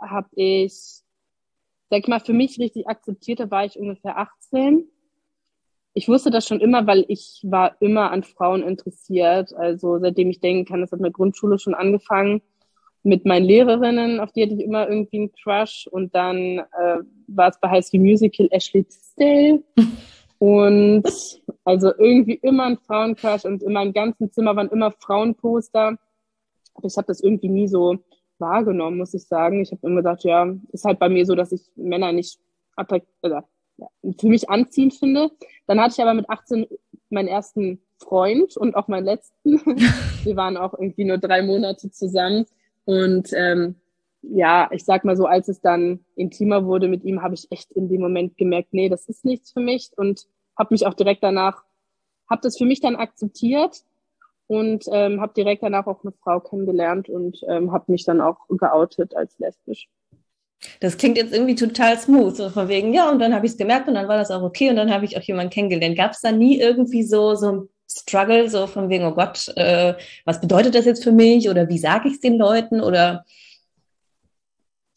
habe 0.00 0.28
ich, 0.36 1.02
sag 1.90 2.00
ich 2.00 2.08
mal, 2.08 2.20
für 2.20 2.32
mich 2.32 2.58
richtig 2.58 2.88
akzeptiert, 2.88 3.40
da 3.40 3.50
war 3.50 3.66
ich 3.66 3.78
ungefähr 3.78 4.16
18. 4.16 4.88
Ich 5.94 6.08
wusste 6.08 6.30
das 6.30 6.46
schon 6.46 6.60
immer, 6.60 6.86
weil 6.86 7.04
ich 7.08 7.40
war 7.44 7.76
immer 7.80 8.10
an 8.10 8.22
Frauen 8.22 8.62
interessiert. 8.62 9.54
Also 9.54 9.98
seitdem 9.98 10.30
ich 10.30 10.40
denken 10.40 10.64
kann, 10.64 10.80
das 10.80 10.92
hat 10.92 11.00
mit 11.00 11.12
Grundschule 11.12 11.58
schon 11.58 11.74
angefangen 11.74 12.42
mit 13.02 13.26
meinen 13.26 13.44
Lehrerinnen, 13.44 14.20
auf 14.20 14.32
die 14.32 14.42
hatte 14.42 14.54
ich 14.54 14.60
immer 14.60 14.88
irgendwie 14.88 15.18
einen 15.18 15.32
Crush. 15.32 15.88
Und 15.90 16.14
dann 16.14 16.58
äh, 16.58 16.98
war 17.26 17.48
es 17.48 17.58
bei 17.60 17.68
High 17.68 17.84
School 17.84 18.00
Musical 18.00 18.48
Ashley 18.50 18.84
Tisdale. 18.84 19.62
Und 20.38 21.04
also 21.64 21.92
irgendwie 21.96 22.34
immer 22.34 22.64
ein 22.64 22.76
Frauencrush 22.76 23.44
und 23.44 23.62
in 23.62 23.72
meinem 23.72 23.92
ganzen 23.92 24.32
Zimmer 24.32 24.56
waren 24.56 24.70
immer 24.70 24.90
Frauenposter. 24.90 25.96
Aber 26.74 26.84
ich 26.84 26.96
habe 26.96 27.06
das 27.06 27.20
irgendwie 27.20 27.48
nie 27.48 27.68
so 27.68 27.98
wahrgenommen, 28.40 28.98
muss 28.98 29.14
ich 29.14 29.22
sagen. 29.22 29.62
Ich 29.62 29.70
habe 29.70 29.86
immer 29.86 29.98
gedacht, 29.98 30.24
ja, 30.24 30.52
ist 30.72 30.84
halt 30.84 30.98
bei 30.98 31.08
mir 31.08 31.24
so, 31.26 31.36
dass 31.36 31.52
ich 31.52 31.70
Männer 31.76 32.10
nicht 32.10 32.40
attraktiv, 32.74 33.14
oder 33.22 33.48
für 34.18 34.26
mich 34.26 34.48
anziehend 34.50 34.94
finde. 34.94 35.30
Dann 35.66 35.80
hatte 35.80 35.94
ich 35.96 36.02
aber 36.02 36.14
mit 36.14 36.28
18 36.28 36.66
meinen 37.10 37.28
ersten 37.28 37.82
Freund 37.98 38.56
und 38.56 38.74
auch 38.74 38.88
meinen 38.88 39.04
letzten. 39.04 39.60
Wir 40.24 40.36
waren 40.36 40.56
auch 40.56 40.74
irgendwie 40.74 41.04
nur 41.04 41.18
drei 41.18 41.42
Monate 41.42 41.90
zusammen. 41.90 42.46
Und 42.84 43.30
ähm, 43.34 43.76
ja, 44.22 44.68
ich 44.72 44.84
sag 44.84 45.04
mal 45.04 45.16
so, 45.16 45.26
als 45.26 45.48
es 45.48 45.60
dann 45.60 46.04
intimer 46.14 46.64
wurde 46.64 46.88
mit 46.88 47.04
ihm, 47.04 47.22
habe 47.22 47.34
ich 47.34 47.50
echt 47.50 47.72
in 47.72 47.88
dem 47.88 48.00
Moment 48.00 48.36
gemerkt, 48.36 48.72
nee, 48.72 48.88
das 48.88 49.08
ist 49.08 49.24
nichts 49.24 49.52
für 49.52 49.60
mich 49.60 49.90
und 49.96 50.26
habe 50.56 50.74
mich 50.74 50.86
auch 50.86 50.94
direkt 50.94 51.22
danach, 51.22 51.64
habe 52.30 52.42
das 52.42 52.56
für 52.56 52.64
mich 52.64 52.80
dann 52.80 52.96
akzeptiert 52.96 53.82
und 54.46 54.84
ähm, 54.92 55.20
habe 55.20 55.32
direkt 55.34 55.62
danach 55.62 55.86
auch 55.86 56.04
eine 56.04 56.12
Frau 56.12 56.40
kennengelernt 56.40 57.08
und 57.08 57.40
ähm, 57.48 57.72
habe 57.72 57.90
mich 57.90 58.04
dann 58.04 58.20
auch 58.20 58.38
geoutet 58.48 59.16
als 59.16 59.38
lesbisch. 59.38 59.88
Das 60.80 60.96
klingt 60.96 61.16
jetzt 61.16 61.32
irgendwie 61.32 61.54
total 61.54 61.98
smooth, 61.98 62.36
so 62.36 62.50
von 62.50 62.68
wegen, 62.68 62.94
ja, 62.94 63.10
und 63.10 63.18
dann 63.18 63.34
habe 63.34 63.46
ich 63.46 63.52
es 63.52 63.58
gemerkt 63.58 63.88
und 63.88 63.94
dann 63.94 64.08
war 64.08 64.16
das 64.16 64.30
auch 64.30 64.42
okay 64.42 64.70
und 64.70 64.76
dann 64.76 64.92
habe 64.92 65.04
ich 65.04 65.16
auch 65.16 65.22
jemanden 65.22 65.50
kennengelernt. 65.50 65.96
Gab 65.96 66.12
es 66.12 66.20
da 66.20 66.32
nie 66.32 66.60
irgendwie 66.60 67.02
so, 67.02 67.34
so 67.34 67.52
ein 67.52 67.68
Struggle, 67.90 68.48
so 68.48 68.66
von 68.66 68.88
wegen, 68.88 69.04
oh 69.04 69.12
Gott, 69.12 69.48
äh, 69.56 69.94
was 70.24 70.40
bedeutet 70.40 70.74
das 70.74 70.84
jetzt 70.84 71.04
für 71.04 71.12
mich 71.12 71.48
oder 71.48 71.68
wie 71.68 71.78
sage 71.78 72.08
ich 72.08 72.14
es 72.14 72.20
den 72.20 72.38
Leuten 72.38 72.80
oder? 72.80 73.24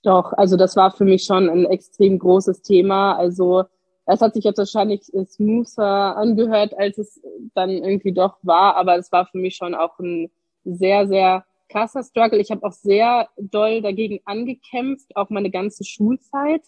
Doch, 0.04 0.34
also 0.34 0.56
das 0.56 0.76
war 0.76 0.92
für 0.92 1.04
mich 1.04 1.24
schon 1.24 1.50
ein 1.50 1.66
extrem 1.66 2.20
großes 2.20 2.62
Thema. 2.62 3.18
Also 3.18 3.64
es 4.06 4.22
hat 4.22 4.36
sich 4.36 4.44
jetzt 4.44 4.60
wahrscheinlich 4.60 5.02
smoother 5.28 6.16
angehört, 6.16 6.78
als 6.78 7.00
es 7.00 7.20
dann 7.56 7.72
irgendwie 7.72 8.14
doch 8.14 8.38
war, 8.44 8.76
aber 8.76 8.98
es 8.98 9.12
war 9.12 9.26
für 9.26 9.40
mich 9.40 9.56
schon 9.56 9.74
auch 9.74 9.98
ein 10.00 10.30
sehr, 10.64 11.08
sehr 11.08 11.46
krasser 11.70 12.04
Struggle. 12.04 12.40
Ich 12.40 12.52
habe 12.52 12.64
auch 12.64 12.72
sehr 12.72 13.30
doll 13.38 13.82
dagegen 13.82 14.20
angekämpft, 14.26 15.16
auch 15.16 15.30
meine 15.30 15.52
ganze 15.52 15.84
Schulzeit. 15.84 16.62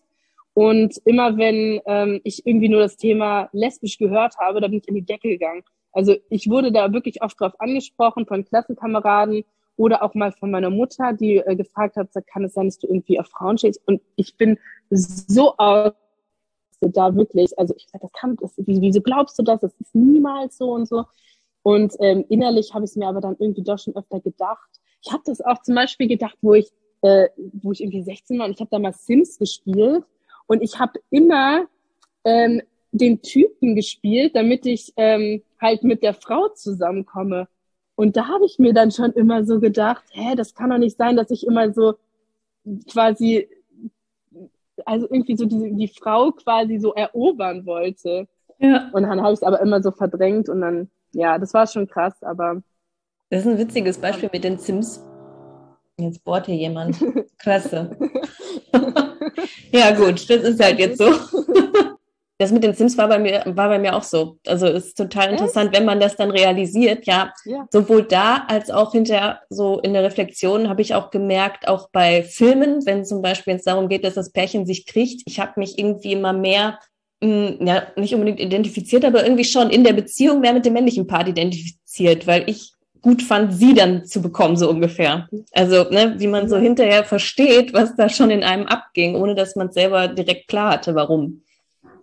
Und 0.53 0.97
immer 1.05 1.37
wenn 1.37 1.81
ähm, 1.85 2.19
ich 2.23 2.45
irgendwie 2.47 2.69
nur 2.69 2.81
das 2.81 2.97
Thema 2.97 3.49
lesbisch 3.51 3.97
gehört 3.97 4.37
habe, 4.39 4.59
da 4.59 4.67
bin 4.67 4.79
ich 4.79 4.87
in 4.87 4.95
die 4.95 5.05
Decke 5.05 5.29
gegangen. 5.29 5.63
Also 5.91 6.15
ich 6.29 6.49
wurde 6.49 6.71
da 6.71 6.93
wirklich 6.93 7.21
oft 7.21 7.39
drauf 7.39 7.53
angesprochen 7.59 8.25
von 8.25 8.43
Klassenkameraden 8.43 9.43
oder 9.75 10.01
auch 10.03 10.15
mal 10.15 10.31
von 10.31 10.49
meiner 10.49 10.71
Mutter, 10.71 11.13
die 11.13 11.37
äh, 11.37 11.55
gefragt 11.55 11.95
hat, 11.95 12.09
kann 12.25 12.43
es 12.43 12.53
sein, 12.53 12.65
dass 12.65 12.79
du 12.79 12.87
irgendwie 12.87 13.19
auf 13.19 13.27
Frauen 13.27 13.57
stehst? 13.57 13.81
Und 13.87 14.01
ich 14.15 14.35
bin 14.37 14.57
so 14.89 15.55
aus 15.57 15.93
da 16.81 17.15
wirklich, 17.15 17.57
also 17.57 17.73
ich 17.75 17.87
sage, 17.87 18.03
das 18.03 18.11
kann, 18.13 18.35
das, 18.39 18.53
wieso 18.57 19.01
glaubst 19.01 19.37
du 19.39 19.43
das? 19.43 19.61
Das 19.61 19.73
ist 19.79 19.95
niemals 19.95 20.57
so 20.57 20.71
und 20.71 20.87
so. 20.87 21.05
Und 21.63 21.95
ähm, 21.99 22.25
innerlich 22.29 22.73
habe 22.73 22.85
ich 22.85 22.91
es 22.91 22.95
mir 22.95 23.07
aber 23.07 23.21
dann 23.21 23.35
irgendwie 23.39 23.63
doch 23.63 23.79
schon 23.79 23.95
öfter 23.95 24.19
gedacht. 24.19 24.69
Ich 25.01 25.11
habe 25.11 25.23
das 25.25 25.41
auch 25.41 25.61
zum 25.61 25.75
Beispiel 25.75 26.07
gedacht, 26.07 26.37
wo 26.41 26.53
ich, 26.53 26.69
äh, 27.01 27.27
wo 27.53 27.71
ich 27.71 27.81
irgendwie 27.81 28.03
16 28.03 28.39
war 28.39 28.45
und 28.45 28.53
ich 28.53 28.59
habe 28.59 28.69
da 28.71 28.79
mal 28.79 28.93
Sims 28.93 29.37
gespielt 29.37 30.03
und 30.47 30.61
ich 30.61 30.79
habe 30.79 30.99
immer 31.09 31.67
ähm, 32.23 32.61
den 32.91 33.21
Typen 33.21 33.75
gespielt, 33.75 34.35
damit 34.35 34.65
ich 34.65 34.93
ähm, 34.97 35.43
halt 35.61 35.83
mit 35.83 36.03
der 36.03 36.13
Frau 36.13 36.49
zusammenkomme. 36.49 37.47
Und 37.95 38.15
da 38.15 38.27
habe 38.27 38.45
ich 38.45 38.59
mir 38.59 38.73
dann 38.73 38.91
schon 38.91 39.11
immer 39.13 39.43
so 39.43 39.59
gedacht, 39.59 40.03
hä, 40.11 40.35
das 40.35 40.53
kann 40.53 40.69
doch 40.69 40.77
nicht 40.77 40.97
sein, 40.97 41.15
dass 41.15 41.31
ich 41.31 41.45
immer 41.45 41.73
so 41.73 41.95
quasi, 42.91 43.47
also 44.85 45.07
irgendwie 45.09 45.35
so 45.35 45.45
die, 45.45 45.73
die 45.73 45.87
Frau 45.87 46.31
quasi 46.31 46.79
so 46.79 46.93
erobern 46.93 47.65
wollte. 47.65 48.27
Ja. 48.59 48.89
Und 48.93 49.03
dann 49.03 49.21
habe 49.21 49.33
ich 49.33 49.39
es 49.39 49.43
aber 49.43 49.61
immer 49.61 49.81
so 49.81 49.91
verdrängt 49.91 50.49
und 50.49 50.61
dann, 50.61 50.89
ja, 51.11 51.37
das 51.37 51.53
war 51.53 51.67
schon 51.67 51.87
krass, 51.87 52.21
aber. 52.23 52.61
Das 53.29 53.41
ist 53.41 53.47
ein 53.47 53.57
witziges 53.57 53.97
Beispiel 53.97 54.29
mit 54.31 54.43
den 54.43 54.57
Sims. 54.57 55.01
Jetzt 55.99 56.23
bohrt 56.23 56.45
hier 56.45 56.55
jemand. 56.55 56.97
Klasse. 57.37 57.97
ja, 59.71 59.91
gut, 59.91 60.29
das 60.29 60.43
ist 60.43 60.63
halt 60.63 60.79
jetzt 60.79 60.99
so. 60.99 61.11
Das 62.39 62.51
mit 62.51 62.63
den 62.63 62.75
Sims 62.75 62.95
war 62.99 63.07
bei 63.07 63.17
mir, 63.17 63.41
war 63.47 63.67
bei 63.67 63.79
mir 63.79 63.95
auch 63.95 64.03
so. 64.03 64.37
Also 64.45 64.67
ist 64.67 64.95
total 64.95 65.31
interessant, 65.31 65.75
wenn 65.75 65.85
man 65.85 65.99
das 65.99 66.15
dann 66.17 66.29
realisiert. 66.29 67.07
Ja, 67.07 67.33
ja, 67.45 67.65
sowohl 67.71 68.03
da 68.03 68.45
als 68.47 68.69
auch 68.69 68.91
hinterher 68.91 69.41
so 69.49 69.79
in 69.79 69.93
der 69.93 70.03
Reflexion 70.03 70.69
habe 70.69 70.83
ich 70.83 70.93
auch 70.93 71.09
gemerkt, 71.09 71.67
auch 71.67 71.89
bei 71.91 72.21
Filmen, 72.21 72.85
wenn 72.85 73.05
zum 73.05 73.23
Beispiel 73.23 73.55
es 73.55 73.63
darum 73.63 73.89
geht, 73.89 74.03
dass 74.03 74.13
das 74.13 74.31
Pärchen 74.31 74.67
sich 74.67 74.85
kriegt, 74.85 75.23
ich 75.25 75.39
habe 75.39 75.53
mich 75.55 75.79
irgendwie 75.79 76.11
immer 76.11 76.31
mehr 76.31 76.77
hm, 77.23 77.57
ja, 77.65 77.87
nicht 77.95 78.13
unbedingt 78.13 78.39
identifiziert, 78.39 79.03
aber 79.03 79.23
irgendwie 79.23 79.45
schon 79.45 79.71
in 79.71 79.83
der 79.83 79.93
Beziehung 79.93 80.39
mehr 80.39 80.53
mit 80.53 80.63
dem 80.63 80.73
männlichen 80.73 81.07
Part 81.07 81.27
identifiziert, 81.27 82.27
weil 82.27 82.47
ich 82.47 82.73
gut 83.01 83.21
fand, 83.21 83.53
sie 83.53 83.73
dann 83.73 84.05
zu 84.05 84.21
bekommen, 84.21 84.57
so 84.57 84.69
ungefähr. 84.69 85.27
Also, 85.53 85.89
ne, 85.89 86.15
wie 86.17 86.27
man 86.27 86.49
so 86.49 86.57
hinterher 86.57 87.03
versteht, 87.03 87.73
was 87.73 87.95
da 87.95 88.09
schon 88.09 88.29
in 88.29 88.43
einem 88.43 88.65
abging, 88.65 89.15
ohne 89.15 89.35
dass 89.35 89.55
man 89.55 89.71
selber 89.71 90.07
direkt 90.07 90.47
klar 90.47 90.73
hatte, 90.73 90.95
warum. 90.95 91.41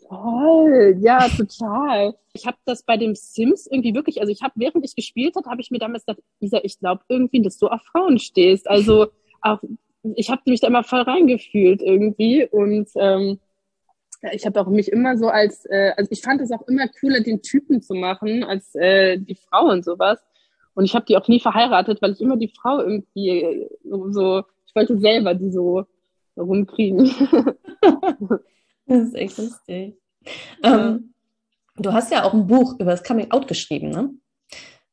Voll, 0.08 0.96
ja, 1.00 1.28
total. 1.28 2.14
Ich 2.32 2.46
habe 2.46 2.56
das 2.64 2.82
bei 2.82 2.96
dem 2.96 3.14
Sims 3.14 3.66
irgendwie 3.66 3.94
wirklich, 3.94 4.20
also 4.20 4.32
ich 4.32 4.42
habe, 4.42 4.54
während 4.56 4.84
ich 4.84 4.94
gespielt 4.94 5.34
habe, 5.36 5.48
habe 5.48 5.60
ich 5.60 5.70
mir 5.70 5.78
damals 5.78 6.04
gedacht, 6.04 6.22
Lisa, 6.40 6.60
ich 6.62 6.78
glaube 6.78 7.02
irgendwie, 7.08 7.42
dass 7.42 7.58
du 7.58 7.68
auf 7.68 7.82
Frauen 7.82 8.18
stehst. 8.18 8.68
Also 8.68 9.08
auch, 9.40 9.60
ich 10.16 10.30
habe 10.30 10.42
mich 10.46 10.60
da 10.60 10.66
immer 10.66 10.84
voll 10.84 11.02
reingefühlt 11.02 11.80
irgendwie 11.80 12.46
und 12.46 12.88
ähm, 12.96 13.38
ich 14.32 14.46
habe 14.46 14.60
auch 14.60 14.68
mich 14.68 14.90
immer 14.90 15.16
so 15.16 15.28
als, 15.28 15.66
äh, 15.66 15.92
also 15.96 16.10
ich 16.10 16.22
fand 16.22 16.40
es 16.40 16.50
auch 16.50 16.66
immer 16.68 16.88
cooler, 17.00 17.20
den 17.20 17.42
Typen 17.42 17.82
zu 17.82 17.94
machen 17.94 18.44
als 18.44 18.74
äh, 18.74 19.18
die 19.18 19.36
Frau 19.36 19.66
und 19.66 19.84
sowas. 19.84 20.18
Und 20.74 20.84
ich 20.84 20.94
habe 20.94 21.04
die 21.06 21.16
auch 21.16 21.28
nie 21.28 21.40
verheiratet, 21.40 22.02
weil 22.02 22.12
ich 22.12 22.20
immer 22.20 22.36
die 22.36 22.48
Frau 22.48 22.80
irgendwie 22.80 23.28
äh, 23.40 23.68
so, 24.10 24.42
ich 24.66 24.74
wollte 24.74 24.98
selber 24.98 25.34
die 25.34 25.50
so 25.50 25.86
rumkriegen. 26.36 27.04
das 28.86 29.02
ist 29.02 29.14
echt 29.14 29.38
lustig. 29.38 29.96
Ja. 30.62 30.88
Ähm, 30.88 31.14
du 31.76 31.92
hast 31.92 32.10
ja 32.10 32.24
auch 32.24 32.34
ein 32.34 32.46
Buch 32.46 32.74
über 32.74 32.90
das 32.90 33.04
Coming 33.04 33.30
Out 33.30 33.46
geschrieben, 33.46 33.90
ne? 33.90 34.10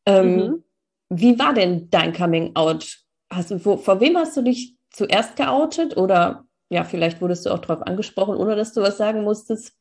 Ähm, 0.05 0.35
mhm. 0.35 0.63
Wie 1.09 1.37
war 1.37 1.53
denn 1.53 1.89
dein 1.89 2.13
Coming 2.13 2.55
Out? 2.55 2.97
Hast 3.29 3.51
du, 3.51 3.65
wo, 3.65 3.77
vor 3.77 3.99
wem 3.99 4.17
hast 4.17 4.37
du 4.37 4.41
dich 4.41 4.75
zuerst 4.91 5.35
geoutet 5.35 5.97
oder 5.97 6.45
ja, 6.69 6.83
vielleicht 6.83 7.21
wurdest 7.21 7.45
du 7.45 7.49
auch 7.49 7.59
darauf 7.59 7.85
angesprochen, 7.85 8.37
ohne 8.37 8.55
dass 8.55 8.73
du 8.73 8.81
was 8.81 8.97
sagen 8.97 9.23
musstest? 9.23 9.73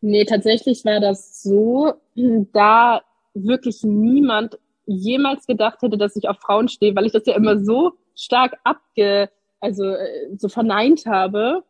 Nee, 0.00 0.24
tatsächlich 0.24 0.84
war 0.84 1.00
das 1.00 1.42
so, 1.42 1.94
da 2.14 3.02
wirklich 3.34 3.82
niemand 3.82 4.58
jemals 4.92 5.46
gedacht 5.46 5.82
hätte, 5.82 5.98
dass 5.98 6.16
ich 6.16 6.28
auf 6.28 6.38
Frauen 6.38 6.68
stehe, 6.68 6.94
weil 6.94 7.06
ich 7.06 7.12
das 7.12 7.26
ja 7.26 7.34
immer 7.34 7.58
so 7.58 7.92
stark 8.14 8.58
abge, 8.64 9.30
also 9.60 9.84
äh, 9.84 10.36
so 10.36 10.48
verneint 10.48 11.06
habe, 11.06 11.64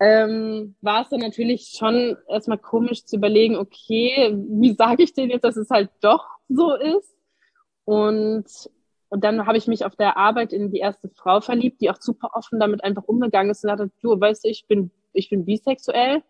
ähm, 0.00 0.76
war 0.80 1.02
es 1.02 1.08
dann 1.08 1.20
natürlich 1.20 1.74
schon 1.76 2.16
erstmal 2.28 2.58
komisch 2.58 3.04
zu 3.04 3.16
überlegen, 3.16 3.56
okay, 3.56 4.32
wie 4.48 4.74
sage 4.74 5.02
ich 5.02 5.12
denn 5.12 5.30
jetzt, 5.30 5.44
dass 5.44 5.56
es 5.56 5.70
halt 5.70 5.90
doch 6.00 6.24
so 6.48 6.74
ist? 6.74 7.16
Und, 7.84 8.44
und 9.08 9.24
dann 9.24 9.46
habe 9.46 9.58
ich 9.58 9.66
mich 9.66 9.84
auf 9.84 9.96
der 9.96 10.16
Arbeit 10.16 10.52
in 10.52 10.70
die 10.70 10.78
erste 10.78 11.08
Frau 11.08 11.40
verliebt, 11.40 11.80
die 11.80 11.90
auch 11.90 12.00
super 12.00 12.30
offen 12.34 12.60
damit 12.60 12.84
einfach 12.84 13.04
umgegangen 13.04 13.50
ist 13.50 13.64
und 13.64 13.70
hatte, 13.70 13.90
du, 14.02 14.20
weißt 14.20 14.44
du, 14.44 14.48
ich 14.48 14.66
bin, 14.68 14.90
ich 15.12 15.30
bin 15.30 15.44
bisexuell. 15.44 16.22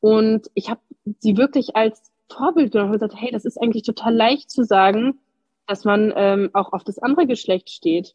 Und 0.00 0.50
ich 0.54 0.68
habe 0.68 0.80
sie 1.20 1.36
wirklich 1.36 1.76
als 1.76 2.10
Vorbild 2.30 2.72
genommen 2.72 2.90
und 2.90 3.00
gesagt, 3.00 3.20
hey, 3.20 3.30
das 3.30 3.44
ist 3.44 3.60
eigentlich 3.60 3.84
total 3.84 4.14
leicht 4.14 4.50
zu 4.50 4.64
sagen, 4.64 5.20
dass 5.66 5.84
man 5.84 6.12
ähm, 6.16 6.50
auch 6.52 6.72
auf 6.72 6.84
das 6.84 6.98
andere 6.98 7.26
Geschlecht 7.26 7.70
steht. 7.70 8.14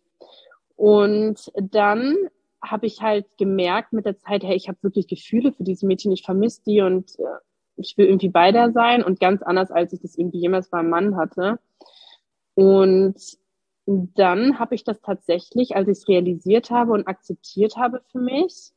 Und 0.76 1.52
dann 1.56 2.16
habe 2.62 2.86
ich 2.86 3.02
halt 3.02 3.26
gemerkt 3.38 3.94
mit 3.94 4.06
der 4.06 4.18
Zeit, 4.18 4.44
hey, 4.44 4.56
ich 4.56 4.68
habe 4.68 4.78
wirklich 4.82 5.08
Gefühle 5.08 5.52
für 5.52 5.64
diese 5.64 5.86
Mädchen, 5.86 6.12
ich 6.12 6.24
vermisse 6.24 6.62
die 6.66 6.82
und 6.82 7.18
äh, 7.20 7.24
ich 7.76 7.98
will 7.98 8.08
irgendwie 8.08 8.30
beider 8.30 8.72
sein 8.72 9.04
und 9.04 9.20
ganz 9.20 9.42
anders, 9.42 9.72
als 9.72 9.94
ich 9.94 10.02
das 10.02 10.18
irgendwie 10.18 10.40
jemals 10.40 10.70
beim 10.70 10.90
Mann 10.90 11.16
hatte. 11.16 11.60
Und 12.56 13.16
dann 13.86 14.60
habe 14.60 14.76
ich 14.76 14.84
das 14.84 15.02
tatsächlich, 15.02 15.76
als 15.76 15.88
ich 15.88 16.00
es 16.00 16.08
realisiert 16.08 16.70
habe 16.70 16.92
und 16.92 17.08
akzeptiert 17.08 17.78
habe 17.78 18.02
für 18.12 18.20
mich, 18.20 18.72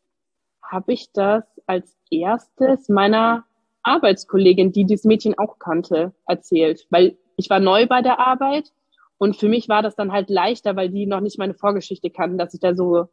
habe 0.63 0.93
ich 0.93 1.11
das 1.13 1.45
als 1.67 1.97
erstes 2.11 2.89
meiner 2.89 3.45
Arbeitskollegin, 3.83 4.73
die 4.73 4.85
dieses 4.85 5.05
Mädchen 5.05 5.37
auch 5.37 5.59
kannte, 5.59 6.15
erzählt. 6.27 6.87
Weil 6.91 7.19
ich 7.37 7.51
war 7.51 7.61
neu 7.61 7.87
bei 7.87 8.03
der 8.03 8.19
Arbeit 8.19 8.73
und 9.19 9.37
für 9.37 9.49
mich 9.49 9.69
war 9.69 9.83
das 9.83 9.95
dann 9.95 10.13
halt 10.13 10.31
leichter, 10.31 10.77
weil 10.77 10.89
die 10.89 11.07
noch 11.07 11.21
nicht 11.21 11.39
meine 11.39 11.55
Vorgeschichte 11.55 12.11
kannten, 12.11 12.39
dass 12.39 12.55
ich 12.55 12.61
da 12.61 12.75
so, 12.75 13.09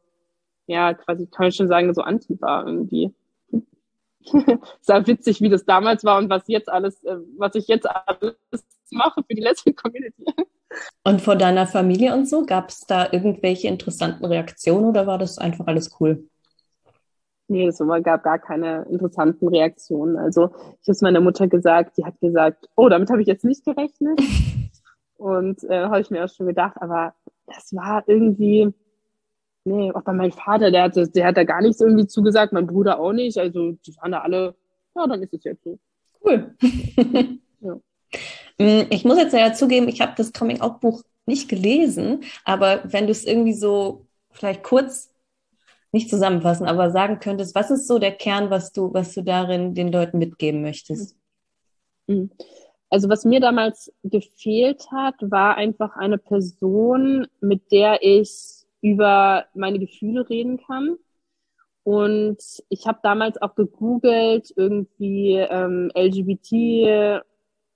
ja, 0.67 0.93
quasi 0.93 1.27
kann 1.27 1.47
ich 1.47 1.55
schon 1.55 1.67
sagen, 1.67 1.93
so 1.93 2.01
anti 2.01 2.39
war 2.41 2.65
irgendwie. 2.65 3.13
es 4.21 4.87
war 4.87 5.05
witzig, 5.07 5.41
wie 5.41 5.49
das 5.49 5.65
damals 5.65 6.03
war 6.03 6.17
und 6.17 6.29
was 6.29 6.43
jetzt 6.47 6.69
alles, 6.69 7.03
äh, 7.03 7.17
was 7.37 7.55
ich 7.55 7.67
jetzt 7.67 7.87
alles 7.89 8.35
mache 8.91 9.23
für 9.23 9.35
die 9.35 9.41
Lesbian 9.41 9.75
Community. 9.75 10.25
Und 11.03 11.21
vor 11.21 11.35
deiner 11.35 11.67
Familie 11.67 12.13
und 12.13 12.27
so, 12.27 12.45
gab 12.45 12.69
es 12.69 12.81
da 12.81 13.11
irgendwelche 13.11 13.67
interessanten 13.67 14.25
Reaktionen 14.25 14.85
oder 14.85 15.07
war 15.07 15.17
das 15.17 15.37
einfach 15.37 15.67
alles 15.67 15.95
cool? 15.99 16.27
Nee, 17.49 17.65
es 17.65 17.79
gab 18.03 18.23
gar 18.23 18.37
keine 18.37 18.85
interessanten 18.91 19.47
Reaktionen. 19.47 20.17
Also 20.17 20.51
ich 20.81 20.87
habe 20.87 20.91
es 20.91 21.01
meiner 21.01 21.19
Mutter 21.19 21.47
gesagt, 21.47 21.97
die 21.97 22.05
hat 22.05 22.19
gesagt, 22.19 22.69
oh, 22.75 22.89
damit 22.89 23.09
habe 23.09 23.21
ich 23.21 23.27
jetzt 23.27 23.43
nicht 23.43 23.65
gerechnet. 23.65 24.21
Und 25.17 25.63
äh, 25.63 25.85
habe 25.85 25.99
ich 25.99 26.11
mir 26.11 26.23
auch 26.23 26.29
schon 26.29 26.45
gedacht, 26.45 26.77
aber 26.79 27.15
das 27.47 27.73
war 27.73 28.03
irgendwie, 28.05 28.71
nee, 29.65 29.91
auch 29.91 30.03
bei 30.03 30.13
meinem 30.13 30.31
Vater, 30.31 30.69
der 30.69 30.83
hat, 30.83 30.95
der 30.95 31.25
hat 31.25 31.37
da 31.37 31.43
gar 31.43 31.61
nichts 31.61 31.81
irgendwie 31.81 32.05
zugesagt, 32.05 32.53
mein 32.53 32.67
Bruder 32.67 32.99
auch 32.99 33.13
nicht. 33.13 33.39
Also 33.39 33.71
die 33.71 33.97
waren 33.97 34.11
da 34.11 34.19
alle, 34.19 34.55
ja, 34.95 35.07
dann 35.07 35.23
ist 35.23 35.33
es 35.33 35.43
jetzt 35.43 35.63
so. 35.63 35.79
Cool. 36.23 36.55
ja. 37.61 37.79
Mm, 38.59 38.85
ich 38.91 39.05
muss 39.05 39.17
jetzt 39.17 39.33
ja 39.33 39.53
zugeben, 39.53 39.87
ich 39.87 40.01
habe 40.01 40.13
das 40.15 40.33
Coming-out-Buch 40.33 41.01
nicht 41.25 41.49
gelesen, 41.49 42.21
aber 42.45 42.81
wenn 42.83 43.05
du 43.05 43.11
es 43.11 43.25
irgendwie 43.25 43.53
so 43.53 44.05
vielleicht 44.31 44.63
kurz 44.63 45.08
nicht 45.91 46.09
zusammenfassen, 46.09 46.67
aber 46.67 46.91
sagen 46.91 47.19
könntest, 47.19 47.55
was 47.55 47.71
ist 47.71 47.87
so 47.87 47.99
der 47.99 48.11
Kern, 48.11 48.49
was 48.49 48.71
du, 48.71 48.93
was 48.93 49.13
du 49.13 49.23
darin 49.23 49.73
den 49.73 49.91
Leuten 49.91 50.19
mitgeben 50.19 50.61
möchtest? 50.61 51.15
Mhm. 52.07 52.31
Also 52.89 53.07
was 53.09 53.25
mir 53.25 53.39
damals 53.39 53.93
gefehlt 54.03 54.91
hat, 54.91 55.15
war 55.21 55.55
einfach 55.55 55.95
eine 55.95 56.17
Person, 56.17 57.27
mit 57.39 57.71
der 57.71 57.99
ich 58.01 58.65
über 58.81 59.45
meine 59.53 59.79
Gefühle 59.79 60.27
reden 60.29 60.57
kann. 60.57 60.97
Und 61.83 62.37
ich 62.69 62.87
habe 62.87 62.99
damals 63.03 63.41
auch 63.41 63.55
gegoogelt, 63.55 64.51
irgendwie 64.55 65.35
ähm, 65.35 65.91
LGBT, 65.95 67.23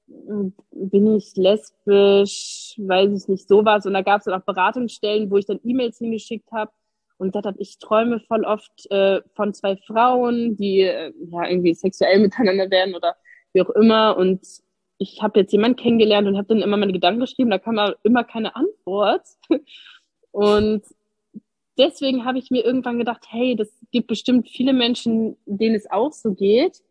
bin 0.07 1.15
ich 1.15 1.35
lesbisch, 1.35 2.75
weiß 2.77 3.23
ich 3.23 3.27
nicht, 3.27 3.47
sowas. 3.47 3.85
Und 3.85 3.93
da 3.93 4.01
gab 4.01 4.19
es 4.19 4.25
dann 4.25 4.39
auch 4.39 4.45
Beratungsstellen, 4.45 5.29
wo 5.31 5.37
ich 5.37 5.45
dann 5.45 5.59
E-Mails 5.63 5.97
hingeschickt 5.99 6.51
habe 6.51 6.71
und 7.17 7.27
gesagt 7.27 7.45
habe, 7.45 7.61
ich 7.61 7.79
träume 7.79 8.19
voll 8.19 8.43
oft 8.43 8.89
äh, 8.91 9.21
von 9.35 9.53
zwei 9.53 9.77
Frauen, 9.77 10.57
die 10.57 10.81
äh, 10.81 11.13
ja 11.31 11.47
irgendwie 11.47 11.73
sexuell 11.73 12.19
miteinander 12.19 12.69
werden 12.69 12.95
oder 12.95 13.15
wie 13.53 13.61
auch 13.61 13.69
immer. 13.71 14.17
Und 14.17 14.41
ich 14.97 15.21
habe 15.21 15.39
jetzt 15.41 15.51
jemanden 15.51 15.77
kennengelernt 15.77 16.27
und 16.27 16.37
habe 16.37 16.47
dann 16.47 16.61
immer 16.61 16.77
meine 16.77 16.93
Gedanken 16.93 17.21
geschrieben, 17.21 17.49
da 17.49 17.59
kam 17.59 17.79
aber 17.79 17.95
immer 18.03 18.23
keine 18.23 18.55
Antwort. 18.55 19.23
Und 20.31 20.83
deswegen 21.77 22.25
habe 22.25 22.39
ich 22.39 22.49
mir 22.49 22.65
irgendwann 22.65 22.97
gedacht, 22.97 23.25
hey, 23.29 23.55
das 23.55 23.69
gibt 23.91 24.07
bestimmt 24.07 24.49
viele 24.49 24.73
Menschen, 24.73 25.37
denen 25.45 25.75
es 25.75 25.89
auch 25.91 26.11
so 26.11 26.33
geht. 26.33 26.81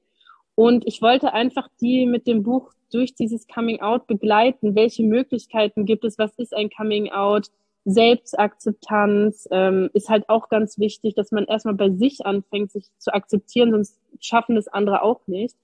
Und 0.55 0.87
ich 0.87 1.03
wollte 1.03 1.33
einfach 1.33 1.69
die 1.81 2.07
mit 2.07 2.27
dem 2.27 2.43
Buch 2.43 2.73
durch 2.93 3.15
dieses 3.15 3.49
Coming 3.49 3.81
Out 3.81 4.07
begleiten. 4.07 4.75
Welche 4.75 5.03
Möglichkeiten 5.03 5.87
gibt 5.87 6.05
es? 6.05 6.19
Was 6.19 6.35
ist 6.39 6.55
ein 6.55 6.71
Coming 6.71 7.11
Out? 7.11 7.49
Selbstakzeptanz 7.85 9.49
ähm, 9.51 9.91
ist 9.93 10.09
halt 10.09 10.29
auch 10.29 10.49
ganz 10.49 10.79
wichtig, 10.79 11.15
dass 11.15 11.33
man 11.33 11.45
erstmal 11.45 11.75
bei 11.75 11.91
sich 11.91 12.25
anfängt, 12.25 12.71
sich 12.71 12.91
zu 12.99 13.13
akzeptieren, 13.13 13.73
sonst 13.73 13.99
schaffen 14.21 14.57
es 14.57 14.69
andere 14.69 15.03
auch 15.03 15.27
nicht. 15.27 15.57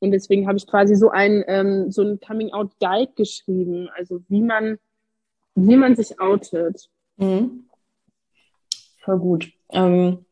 Und 0.00 0.10
deswegen 0.10 0.46
habe 0.46 0.58
ich 0.58 0.66
quasi 0.66 0.96
so 0.96 1.10
ein 1.10 1.44
ähm, 1.46 1.90
so 1.90 2.02
ein 2.02 2.20
Coming 2.20 2.52
Out 2.52 2.72
Guide 2.80 3.12
geschrieben, 3.16 3.88
also 3.96 4.20
wie 4.28 4.42
man 4.42 4.78
wie 5.54 5.76
man 5.76 5.96
sich 5.96 6.20
outet. 6.20 6.88
Mhm. 7.16 7.64
Voll 9.00 9.18
gut. 9.18 9.52
Ähm, 9.70 10.24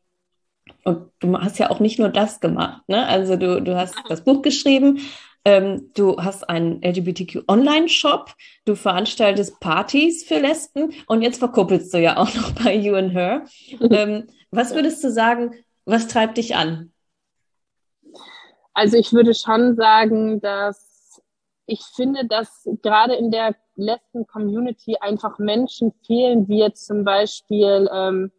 und 0.83 1.11
du 1.19 1.37
hast 1.37 1.59
ja 1.59 1.69
auch 1.69 1.79
nicht 1.79 1.99
nur 1.99 2.09
das 2.09 2.39
gemacht, 2.39 2.87
ne? 2.87 3.05
Also 3.07 3.35
du, 3.35 3.61
du 3.61 3.75
hast 3.75 3.95
das 4.09 4.23
Buch 4.23 4.41
geschrieben, 4.41 4.99
ähm, 5.45 5.91
du 5.93 6.17
hast 6.17 6.49
einen 6.49 6.81
LGBTQ 6.81 7.43
Online-Shop, 7.47 8.33
du 8.65 8.75
veranstaltest 8.75 9.59
Partys 9.59 10.23
für 10.23 10.39
Lesben 10.39 10.93
und 11.07 11.21
jetzt 11.21 11.39
verkuppelst 11.39 11.93
du 11.93 11.99
ja 11.99 12.17
auch 12.17 12.33
noch 12.33 12.51
bei 12.51 12.75
You 12.75 12.95
and 12.95 13.13
Her. 13.13 13.45
ähm, 13.81 14.27
was 14.51 14.73
würdest 14.73 15.03
du 15.03 15.11
sagen, 15.11 15.55
was 15.85 16.07
treibt 16.07 16.37
dich 16.37 16.55
an? 16.55 16.93
Also 18.73 18.97
ich 18.97 19.11
würde 19.13 19.33
schon 19.33 19.75
sagen, 19.75 20.41
dass 20.41 21.21
ich 21.65 21.81
finde, 21.95 22.25
dass 22.25 22.67
gerade 22.81 23.15
in 23.15 23.31
der 23.31 23.55
Lesben-Community 23.75 24.97
einfach 24.99 25.39
Menschen 25.39 25.93
fehlen, 26.05 26.47
wie 26.47 26.59
jetzt 26.59 26.85
zum 26.85 27.03
Beispiel 27.03 27.89
ähm, 27.91 28.31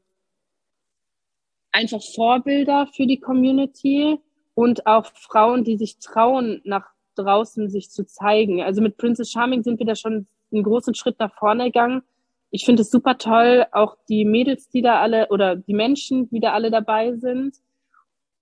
einfach 1.73 2.03
Vorbilder 2.15 2.89
für 2.95 3.07
die 3.07 3.21
Community 3.21 4.21
und 4.55 4.87
auch 4.87 5.07
Frauen, 5.15 5.65
die 5.65 5.77
sich 5.77 5.99
trauen, 5.99 6.61
nach 6.65 6.94
draußen 7.15 7.71
sich 7.71 7.91
zu 7.91 8.07
zeigen. 8.07 8.63
Also 8.63 8.81
mit 8.81 8.97
Princess 8.97 9.31
Charming 9.31 9.63
sind 9.63 9.79
wir 9.79 9.87
da 9.87 9.95
schon 9.95 10.27
einen 10.53 10.63
großen 10.63 10.95
Schritt 10.95 11.19
nach 11.19 11.35
vorne 11.35 11.65
gegangen. 11.65 12.03
Ich 12.51 12.65
finde 12.65 12.83
es 12.83 12.91
super 12.91 13.19
toll, 13.19 13.67
auch 13.73 13.97
die 14.09 14.25
Mädels, 14.25 14.69
die 14.69 14.83
da 14.83 15.01
alle 15.01 15.29
oder 15.29 15.57
die 15.57 15.75
Menschen, 15.75 16.29
die 16.31 16.41
da 16.41 16.53
alle 16.53 16.71
dabei 16.71 17.17
sind. 17.17 17.57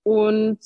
Und 0.03 0.59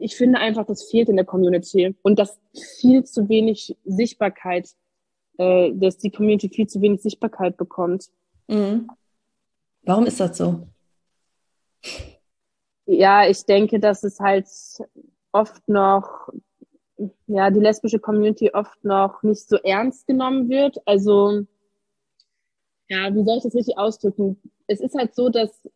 ich 0.00 0.16
finde 0.16 0.38
einfach, 0.38 0.66
das 0.66 0.90
fehlt 0.90 1.08
in 1.08 1.16
der 1.16 1.24
Community 1.24 1.94
und 2.02 2.18
dass 2.18 2.40
viel 2.80 3.04
zu 3.04 3.28
wenig 3.28 3.76
Sichtbarkeit, 3.84 4.70
äh, 5.38 5.70
dass 5.74 5.98
die 5.98 6.10
Community 6.10 6.48
viel 6.48 6.66
zu 6.66 6.80
wenig 6.80 7.02
ja, 12.86 13.28
ich 13.28 13.44
denke, 13.44 13.78
dass 13.78 14.02
es 14.02 14.18
halt 14.20 14.48
oft 15.32 15.68
noch, 15.68 16.28
ja, 17.26 17.50
die 17.50 17.60
lesbische 17.60 17.98
Community 17.98 18.50
oft 18.52 18.84
noch 18.84 19.22
nicht 19.22 19.48
so 19.48 19.56
ernst 19.56 20.06
genommen 20.06 20.48
wird. 20.48 20.78
Also, 20.86 21.42
ja, 22.88 23.14
wie 23.14 23.24
soll 23.24 23.38
ich 23.38 23.44
das 23.44 23.54
richtig 23.54 23.78
ausdrücken? 23.78 24.40
Es 24.66 24.80
ist 24.80 24.94
halt 24.94 25.14
so, 25.14 25.28
dass 25.28 25.68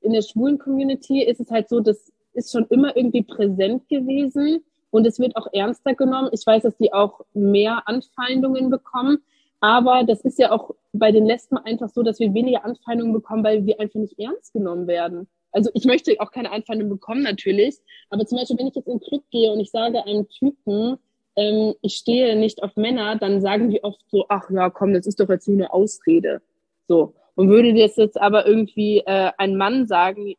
in 0.00 0.12
der 0.12 0.22
schwulen 0.22 0.58
Community 0.58 1.22
ist 1.22 1.40
es 1.40 1.50
halt 1.50 1.68
so, 1.68 1.80
das 1.80 2.12
ist 2.32 2.50
schon 2.50 2.66
immer 2.70 2.96
irgendwie 2.96 3.22
präsent 3.22 3.88
gewesen 3.88 4.64
und 4.90 5.06
es 5.06 5.18
wird 5.18 5.36
auch 5.36 5.46
ernster 5.52 5.94
genommen. 5.94 6.30
Ich 6.32 6.46
weiß, 6.46 6.62
dass 6.62 6.76
die 6.76 6.92
auch 6.92 7.20
mehr 7.34 7.82
Anfeindungen 7.86 8.70
bekommen, 8.70 9.18
aber 9.60 10.02
das 10.04 10.22
ist 10.22 10.38
ja 10.38 10.50
auch 10.50 10.74
bei 10.92 11.12
den 11.12 11.26
Lesben 11.26 11.56
einfach 11.58 11.88
so, 11.88 12.02
dass 12.02 12.18
wir 12.18 12.34
weniger 12.34 12.64
Anfeindungen 12.64 13.12
bekommen, 13.12 13.44
weil 13.44 13.64
wir 13.64 13.78
einfach 13.80 14.00
nicht 14.00 14.18
ernst 14.18 14.52
genommen 14.52 14.86
werden. 14.86 15.28
Also 15.52 15.70
ich 15.74 15.84
möchte 15.84 16.16
auch 16.18 16.30
keine 16.30 16.50
Anfeindungen 16.50 16.90
bekommen 16.90 17.22
natürlich, 17.22 17.78
aber 18.10 18.24
zum 18.26 18.38
Beispiel, 18.38 18.58
wenn 18.58 18.68
ich 18.68 18.74
jetzt 18.74 18.88
in 18.88 18.98
den 18.98 19.06
Club 19.06 19.22
gehe 19.30 19.52
und 19.52 19.60
ich 19.60 19.70
sage 19.70 20.04
einem 20.04 20.28
Typen, 20.28 20.98
ähm, 21.36 21.74
ich 21.82 21.94
stehe 21.96 22.36
nicht 22.36 22.62
auf 22.62 22.76
Männer, 22.76 23.16
dann 23.16 23.40
sagen 23.40 23.70
die 23.70 23.84
oft 23.84 24.00
so, 24.10 24.26
ach 24.28 24.50
ja, 24.50 24.70
komm, 24.70 24.92
das 24.92 25.06
ist 25.06 25.20
doch 25.20 25.28
jetzt 25.28 25.48
nur 25.48 25.58
eine 25.58 25.72
Ausrede. 25.72 26.42
So. 26.88 27.14
Und 27.34 27.48
würde 27.48 27.74
das 27.74 27.96
jetzt 27.96 28.20
aber 28.20 28.46
irgendwie 28.46 28.98
äh, 28.98 29.30
ein 29.38 29.56
Mann 29.56 29.86
sagen, 29.86 30.34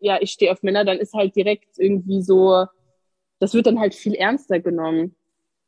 ja, 0.00 0.18
ich 0.20 0.30
stehe 0.30 0.52
auf 0.52 0.62
Männer, 0.62 0.84
dann 0.84 0.98
ist 0.98 1.14
halt 1.14 1.34
direkt 1.34 1.78
irgendwie 1.78 2.22
so, 2.22 2.66
das 3.40 3.54
wird 3.54 3.66
dann 3.66 3.80
halt 3.80 3.94
viel 3.94 4.14
ernster 4.14 4.60
genommen. 4.60 5.16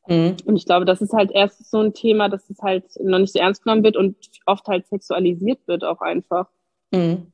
Mhm. 0.07 0.37
Und 0.44 0.57
ich 0.57 0.66
glaube, 0.66 0.85
das 0.85 1.00
ist 1.00 1.12
halt 1.12 1.31
erst 1.33 1.68
so 1.68 1.79
ein 1.79 1.92
Thema, 1.92 2.29
dass 2.29 2.48
es 2.48 2.62
halt 2.62 2.85
noch 3.03 3.18
nicht 3.18 3.33
so 3.33 3.38
ernst 3.38 3.64
genommen 3.64 3.85
wird 3.85 3.96
und 3.96 4.16
oft 4.46 4.66
halt 4.68 4.87
sexualisiert 4.87 5.66
wird 5.66 5.85
auch 5.85 6.00
einfach. 6.00 6.48
Mhm. 6.92 7.33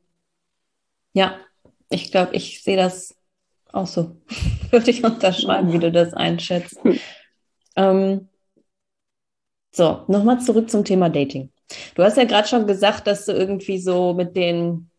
Ja, 1.17 1.39
ich 1.89 2.13
glaube, 2.13 2.37
ich 2.37 2.63
sehe 2.63 2.77
das 2.77 3.17
auch 3.73 3.87
so. 3.87 4.21
Würde 4.71 4.91
ich 4.91 5.03
unterschreiben, 5.03 5.73
wie 5.73 5.79
du 5.79 5.91
das 5.91 6.13
einschätzt. 6.13 6.79
ähm, 7.75 8.29
so, 9.75 10.05
nochmal 10.09 10.41
zurück 10.41 10.69
zum 10.69 10.85
Thema 10.85 11.09
Dating. 11.09 11.51
Du 11.95 12.03
hast 12.03 12.19
ja 12.19 12.25
gerade 12.25 12.47
schon 12.47 12.67
gesagt, 12.67 13.07
dass 13.07 13.25
du 13.25 13.33
irgendwie 13.33 13.79
so 13.79 14.13
mit 14.13 14.37
den 14.37 14.91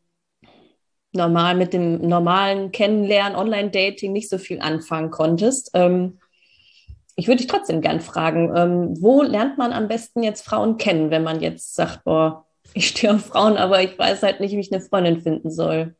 normal, 1.13 1.53
mit 1.53 1.71
dem 1.73 2.01
normalen 2.01 2.71
Kennenlernen, 2.71 3.37
Online-Dating 3.37 4.11
nicht 4.11 4.29
so 4.29 4.39
viel 4.39 4.59
anfangen 4.59 5.11
konntest. 5.11 5.69
Ähm, 5.75 6.19
ich 7.15 7.27
würde 7.27 7.37
dich 7.37 7.47
trotzdem 7.47 7.81
gern 7.81 8.01
fragen, 8.01 8.55
ähm, 8.57 8.95
wo 8.99 9.21
lernt 9.21 9.59
man 9.59 9.71
am 9.71 9.87
besten 9.87 10.23
jetzt 10.23 10.43
Frauen 10.43 10.77
kennen, 10.77 11.11
wenn 11.11 11.23
man 11.23 11.41
jetzt 11.41 11.75
sagt, 11.75 12.03
boah, 12.05 12.47
ich 12.73 12.87
stehe 12.87 13.13
auf 13.13 13.27
Frauen, 13.27 13.55
aber 13.57 13.83
ich 13.83 13.97
weiß 13.99 14.23
halt 14.23 14.39
nicht, 14.39 14.53
wie 14.53 14.59
ich 14.59 14.73
eine 14.73 14.81
Freundin 14.81 15.21
finden 15.21 15.51
soll? 15.51 15.95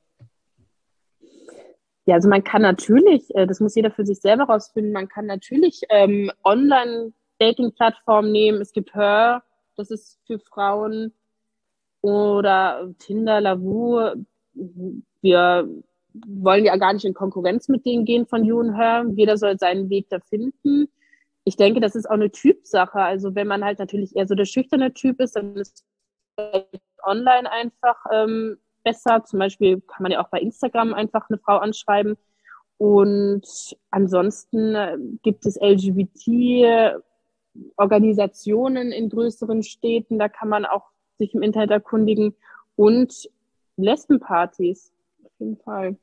Ja, 2.08 2.16
also 2.16 2.30
man 2.30 2.42
kann 2.42 2.62
natürlich, 2.62 3.36
äh, 3.36 3.46
das 3.46 3.60
muss 3.60 3.76
jeder 3.76 3.92
für 3.92 4.06
sich 4.06 4.22
selber 4.22 4.46
rausfinden, 4.46 4.94
man 4.94 5.10
kann 5.10 5.26
natürlich 5.26 5.82
ähm, 5.90 6.32
Online-Dating-Plattformen 6.46 8.32
nehmen. 8.32 8.62
Es 8.62 8.72
gibt 8.72 8.96
Her, 8.96 9.44
das 9.76 9.92
ist 9.92 10.18
für 10.26 10.40
Frauen 10.40 11.14
oder 12.00 12.90
Tinder, 12.98 13.42
Lavu. 13.42 14.24
Wir 15.22 15.68
wollen 16.26 16.64
ja 16.64 16.78
gar 16.78 16.94
nicht 16.94 17.04
in 17.04 17.14
Konkurrenz 17.14 17.68
mit 17.68 17.86
denen 17.86 18.06
gehen 18.06 18.26
von 18.26 18.46
You 18.46 18.62
and 18.62 18.78
Her. 18.78 19.06
Jeder 19.14 19.36
soll 19.38 19.60
seinen 19.60 19.90
Weg 19.90 20.08
da 20.10 20.20
finden. 20.22 20.88
Ich 21.44 21.58
denke, 21.58 21.82
das 21.82 21.94
ist 21.94 22.06
auch 22.06 22.14
eine 22.14 22.32
Typsache. 22.32 23.02
Also 23.02 23.36
wenn 23.36 23.48
man 23.48 23.66
halt 23.66 23.80
natürlich 23.80 24.16
eher 24.16 24.28
so 24.28 24.36
der 24.36 24.46
schüchterne 24.46 24.94
Typ 24.94 25.20
ist, 25.20 25.36
dann 25.36 25.58
ist 25.58 25.86
online 27.04 27.52
einfach 27.52 27.98
ähm, 28.14 28.58
besser. 28.88 29.24
Zum 29.26 29.40
Beispiel 29.40 29.82
kann 29.82 30.04
man 30.04 30.12
ja 30.14 30.24
auch 30.24 30.30
bei 30.30 30.40
Instagram 30.40 30.94
einfach 30.94 31.30
eine 31.30 31.40
Frau 31.40 31.58
anschreiben. 31.58 32.16
Und 32.78 33.46
ansonsten 33.92 34.76
äh, 34.76 34.98
gibt 35.24 35.46
es 35.46 35.60
LGBT 35.60 37.02
Organisationen 37.76 38.92
in 38.92 39.10
größeren 39.10 39.64
Städten, 39.64 40.20
da 40.20 40.30
kann 40.30 40.50
man 40.50 40.66
auch 40.66 40.86
sich 41.18 41.34
im 41.34 41.42
Internet 41.42 41.72
erkundigen 41.72 42.36
und 42.76 43.30
Lesbenpartys, 43.78 44.92
auf 45.24 45.32
jeden 45.40 45.58
Fall. 45.58 45.98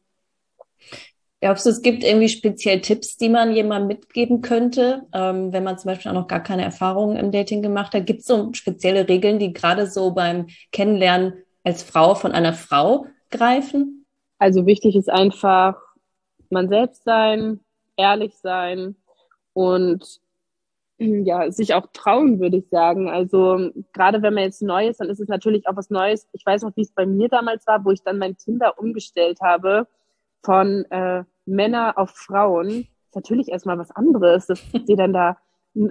Glaubst 1.40 1.66
du, 1.66 1.70
es 1.70 1.82
gibt 1.82 2.02
irgendwie 2.02 2.28
speziell 2.28 2.80
Tipps, 2.80 3.16
die 3.16 3.28
man 3.28 3.54
jemandem 3.54 3.88
mitgeben 3.88 4.40
könnte, 4.40 5.06
ähm, 5.12 5.52
wenn 5.52 5.62
man 5.62 5.78
zum 5.78 5.90
Beispiel 5.90 6.10
auch 6.10 6.16
noch 6.16 6.26
gar 6.26 6.42
keine 6.42 6.64
Erfahrungen 6.64 7.16
im 7.16 7.30
Dating 7.30 7.62
gemacht 7.62 7.94
hat? 7.94 8.06
Gibt 8.06 8.20
es 8.20 8.26
so 8.26 8.52
spezielle 8.54 9.08
Regeln, 9.08 9.38
die 9.38 9.52
gerade 9.52 9.86
so 9.86 10.12
beim 10.12 10.46
Kennenlernen 10.72 11.34
als 11.64 11.82
Frau 11.82 12.14
von 12.14 12.32
einer 12.32 12.52
Frau 12.52 13.06
greifen? 13.30 14.06
Also 14.38 14.66
wichtig 14.66 14.96
ist 14.96 15.10
einfach 15.10 15.76
man 16.50 16.68
selbst 16.68 17.04
sein, 17.04 17.60
ehrlich 17.96 18.34
sein 18.36 18.96
und 19.52 20.20
ja, 20.98 21.50
sich 21.50 21.74
auch 21.74 21.88
trauen, 21.92 22.40
würde 22.40 22.58
ich 22.58 22.68
sagen. 22.68 23.10
Also 23.10 23.70
gerade 23.92 24.22
wenn 24.22 24.34
man 24.34 24.44
jetzt 24.44 24.62
neu 24.62 24.88
ist, 24.88 25.00
dann 25.00 25.10
ist 25.10 25.20
es 25.20 25.28
natürlich 25.28 25.66
auch 25.66 25.76
was 25.76 25.90
Neues. 25.90 26.28
Ich 26.32 26.46
weiß 26.46 26.62
noch, 26.62 26.76
wie 26.76 26.82
es 26.82 26.92
bei 26.92 27.06
mir 27.06 27.28
damals 27.28 27.66
war, 27.66 27.84
wo 27.84 27.90
ich 27.90 28.02
dann 28.02 28.18
mein 28.18 28.36
Tinder 28.36 28.78
umgestellt 28.78 29.40
habe 29.42 29.86
von 30.42 30.84
äh, 30.90 31.24
Männer 31.46 31.98
auf 31.98 32.10
Frauen. 32.10 32.68
Ist 32.70 33.14
natürlich 33.14 33.48
erstmal 33.48 33.78
was 33.78 33.90
anderes, 33.90 34.46
dass 34.46 34.60
sie 34.86 34.96
dann 34.96 35.12
da 35.12 35.36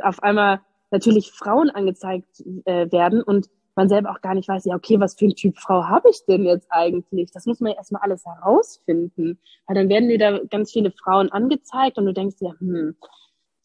auf 0.01 0.23
einmal 0.23 0.61
natürlich 0.91 1.31
Frauen 1.31 1.69
angezeigt 1.69 2.41
äh, 2.65 2.91
werden 2.91 3.23
und 3.23 3.49
man 3.75 3.89
selber 3.89 4.11
auch 4.11 4.21
gar 4.21 4.35
nicht 4.35 4.47
weiß, 4.47 4.65
ja, 4.65 4.75
okay, 4.75 4.99
was 4.99 5.15
für 5.15 5.25
ein 5.25 5.35
Typ 5.35 5.57
Frau 5.57 5.85
habe 5.85 6.09
ich 6.09 6.25
denn 6.25 6.45
jetzt 6.45 6.67
eigentlich? 6.69 7.31
Das 7.31 7.45
muss 7.45 7.59
man 7.59 7.71
ja 7.71 7.77
erstmal 7.77 8.01
alles 8.01 8.25
herausfinden. 8.25 9.39
Weil 9.67 9.75
dann 9.75 9.89
werden 9.89 10.09
dir 10.09 10.19
da 10.19 10.39
ganz 10.49 10.71
viele 10.71 10.91
Frauen 10.91 11.31
angezeigt 11.31 11.97
und 11.97 12.05
du 12.05 12.13
denkst 12.13 12.37
dir, 12.37 12.55
hm, 12.59 12.95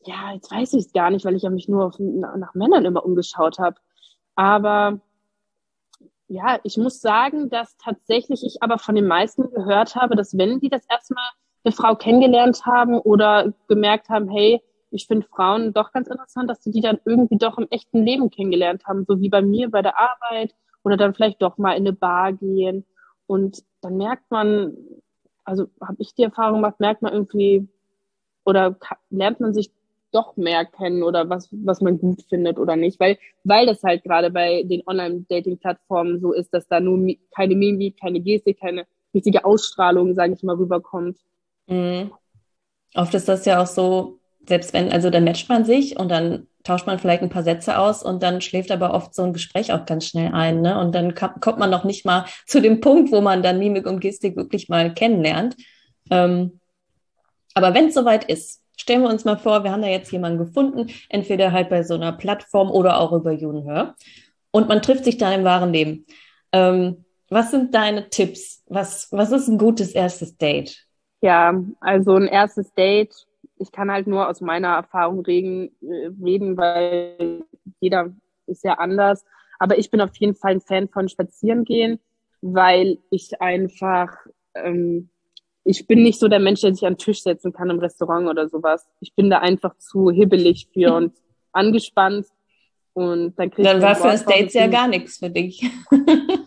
ja, 0.04 0.32
jetzt 0.32 0.50
weiß 0.50 0.72
ich 0.74 0.86
es 0.86 0.92
gar 0.92 1.10
nicht, 1.10 1.24
weil 1.24 1.34
ich 1.34 1.42
ja 1.42 1.50
mich 1.50 1.68
nur 1.68 1.86
auf, 1.86 1.98
nach 1.98 2.54
Männern 2.54 2.84
immer 2.84 3.04
umgeschaut 3.04 3.58
habe. 3.58 3.76
Aber 4.34 5.00
ja, 6.28 6.58
ich 6.62 6.76
muss 6.76 7.00
sagen, 7.00 7.48
dass 7.50 7.76
tatsächlich 7.78 8.44
ich 8.44 8.62
aber 8.62 8.78
von 8.78 8.94
den 8.94 9.06
meisten 9.06 9.50
gehört 9.50 9.96
habe, 9.96 10.14
dass 10.14 10.36
wenn 10.36 10.60
die 10.60 10.68
das 10.68 10.84
erstmal 10.88 11.28
eine 11.64 11.72
Frau 11.72 11.96
kennengelernt 11.96 12.64
haben 12.66 12.98
oder 12.98 13.52
gemerkt 13.66 14.08
haben, 14.08 14.28
hey, 14.28 14.62
ich 14.90 15.06
finde 15.06 15.26
Frauen 15.26 15.72
doch 15.72 15.92
ganz 15.92 16.08
interessant, 16.08 16.48
dass 16.48 16.62
sie 16.62 16.70
die 16.70 16.80
dann 16.80 16.98
irgendwie 17.04 17.38
doch 17.38 17.58
im 17.58 17.68
echten 17.70 18.04
Leben 18.04 18.30
kennengelernt 18.30 18.86
haben, 18.86 19.04
so 19.06 19.20
wie 19.20 19.28
bei 19.28 19.42
mir 19.42 19.70
bei 19.70 19.82
der 19.82 19.98
Arbeit 19.98 20.54
oder 20.82 20.96
dann 20.96 21.14
vielleicht 21.14 21.42
doch 21.42 21.58
mal 21.58 21.72
in 21.72 21.86
eine 21.86 21.92
Bar 21.92 22.32
gehen. 22.32 22.84
Und 23.26 23.62
dann 23.80 23.96
merkt 23.96 24.30
man, 24.30 24.76
also 25.44 25.68
habe 25.80 25.96
ich 25.98 26.14
die 26.14 26.22
Erfahrung 26.22 26.62
gemacht, 26.62 26.80
merkt 26.80 27.02
man 27.02 27.12
irgendwie 27.12 27.68
oder 28.44 28.76
lernt 29.10 29.40
man 29.40 29.52
sich 29.52 29.70
doch 30.10 30.36
mehr 30.36 30.64
kennen 30.64 31.02
oder 31.02 31.28
was, 31.28 31.48
was 31.52 31.82
man 31.82 31.98
gut 31.98 32.22
findet 32.28 32.58
oder 32.58 32.76
nicht. 32.76 32.98
Weil, 32.98 33.18
weil 33.44 33.66
das 33.66 33.82
halt 33.82 34.04
gerade 34.04 34.30
bei 34.30 34.62
den 34.62 34.82
Online-Dating-Plattformen 34.86 36.20
so 36.20 36.32
ist, 36.32 36.54
dass 36.54 36.66
da 36.66 36.80
nur 36.80 37.14
keine 37.34 37.56
Mimik, 37.56 38.00
keine 38.00 38.20
Gestik, 38.20 38.60
keine 38.60 38.86
richtige 39.14 39.44
Ausstrahlung, 39.44 40.14
sage 40.14 40.32
ich 40.32 40.42
mal, 40.42 40.56
rüberkommt. 40.56 41.18
Mhm. 41.66 42.12
Oft 42.94 43.14
ist 43.14 43.28
das 43.28 43.44
ja 43.44 43.60
auch 43.60 43.66
so, 43.66 44.17
selbst 44.48 44.72
wenn, 44.72 44.90
also 44.90 45.10
dann 45.10 45.24
matcht 45.24 45.48
man 45.48 45.64
sich 45.64 45.98
und 45.98 46.08
dann 46.10 46.46
tauscht 46.64 46.86
man 46.86 46.98
vielleicht 46.98 47.22
ein 47.22 47.30
paar 47.30 47.42
Sätze 47.42 47.78
aus 47.78 48.02
und 48.02 48.22
dann 48.22 48.40
schläft 48.40 48.70
aber 48.70 48.92
oft 48.92 49.14
so 49.14 49.22
ein 49.22 49.32
Gespräch 49.32 49.72
auch 49.72 49.86
ganz 49.86 50.06
schnell 50.06 50.32
ein. 50.32 50.60
Ne? 50.60 50.78
Und 50.78 50.94
dann 50.94 51.14
kommt 51.14 51.58
man 51.58 51.70
noch 51.70 51.84
nicht 51.84 52.04
mal 52.04 52.24
zu 52.46 52.60
dem 52.60 52.80
Punkt, 52.80 53.12
wo 53.12 53.20
man 53.20 53.42
dann 53.42 53.58
Mimik 53.58 53.86
und 53.86 54.00
Gestik 54.00 54.36
wirklich 54.36 54.68
mal 54.68 54.92
kennenlernt. 54.92 55.56
Ähm, 56.10 56.60
aber 57.54 57.74
wenn 57.74 57.86
es 57.86 57.94
soweit 57.94 58.24
ist, 58.24 58.62
stellen 58.76 59.02
wir 59.02 59.10
uns 59.10 59.24
mal 59.24 59.36
vor, 59.36 59.64
wir 59.64 59.72
haben 59.72 59.82
da 59.82 59.88
jetzt 59.88 60.12
jemanden 60.12 60.38
gefunden, 60.38 60.88
entweder 61.08 61.52
halt 61.52 61.68
bei 61.68 61.82
so 61.82 61.94
einer 61.94 62.12
Plattform 62.12 62.70
oder 62.70 63.00
auch 63.00 63.12
über 63.12 63.32
YouNher. 63.32 63.94
Und 64.50 64.68
man 64.68 64.82
trifft 64.82 65.04
sich 65.04 65.18
dann 65.18 65.32
im 65.32 65.44
wahren 65.44 65.72
Leben. 65.72 66.06
Ähm, 66.52 67.04
was 67.28 67.50
sind 67.50 67.74
deine 67.74 68.08
Tipps? 68.08 68.62
Was, 68.66 69.08
was 69.10 69.32
ist 69.32 69.48
ein 69.48 69.58
gutes 69.58 69.92
erstes 69.92 70.36
Date? 70.38 70.86
Ja, 71.20 71.52
also 71.80 72.14
ein 72.14 72.28
erstes 72.28 72.72
Date, 72.74 73.14
ich 73.58 73.72
kann 73.72 73.90
halt 73.90 74.06
nur 74.06 74.28
aus 74.28 74.40
meiner 74.40 74.74
Erfahrung 74.74 75.20
reden, 75.20 75.70
äh, 75.82 76.10
reden 76.22 76.56
weil 76.56 77.44
jeder 77.80 78.14
ist 78.46 78.64
ja 78.64 78.74
anders. 78.74 79.24
Aber 79.58 79.78
ich 79.78 79.90
bin 79.90 80.00
auf 80.00 80.16
jeden 80.16 80.34
Fall 80.34 80.52
ein 80.52 80.60
Fan 80.60 80.88
von 80.88 81.08
Spazierengehen, 81.08 82.00
weil 82.40 82.98
ich 83.10 83.40
einfach 83.40 84.16
ähm, 84.54 85.10
ich 85.68 85.86
bin 85.86 86.02
nicht 86.02 86.18
so 86.18 86.28
der 86.28 86.40
Mensch, 86.40 86.62
der 86.62 86.74
sich 86.74 86.86
an 86.86 86.94
den 86.94 86.98
Tisch 86.98 87.22
setzen 87.22 87.52
kann 87.52 87.68
im 87.68 87.78
Restaurant 87.78 88.26
oder 88.26 88.48
sowas. 88.48 88.86
Ich 89.00 89.14
bin 89.14 89.28
da 89.28 89.40
einfach 89.40 89.76
zu 89.76 90.10
hibbelig 90.10 90.68
für 90.72 90.94
und 90.94 91.12
angespannt. 91.52 92.26
Und 92.94 93.38
dann 93.38 93.50
krieg 93.50 93.66
Dann 93.66 93.82
war 93.82 93.94
First 93.94 94.28
Dates 94.28 94.54
ja 94.54 94.66
gar 94.66 94.88
nichts 94.88 95.18
für 95.18 95.28
dich. 95.28 95.62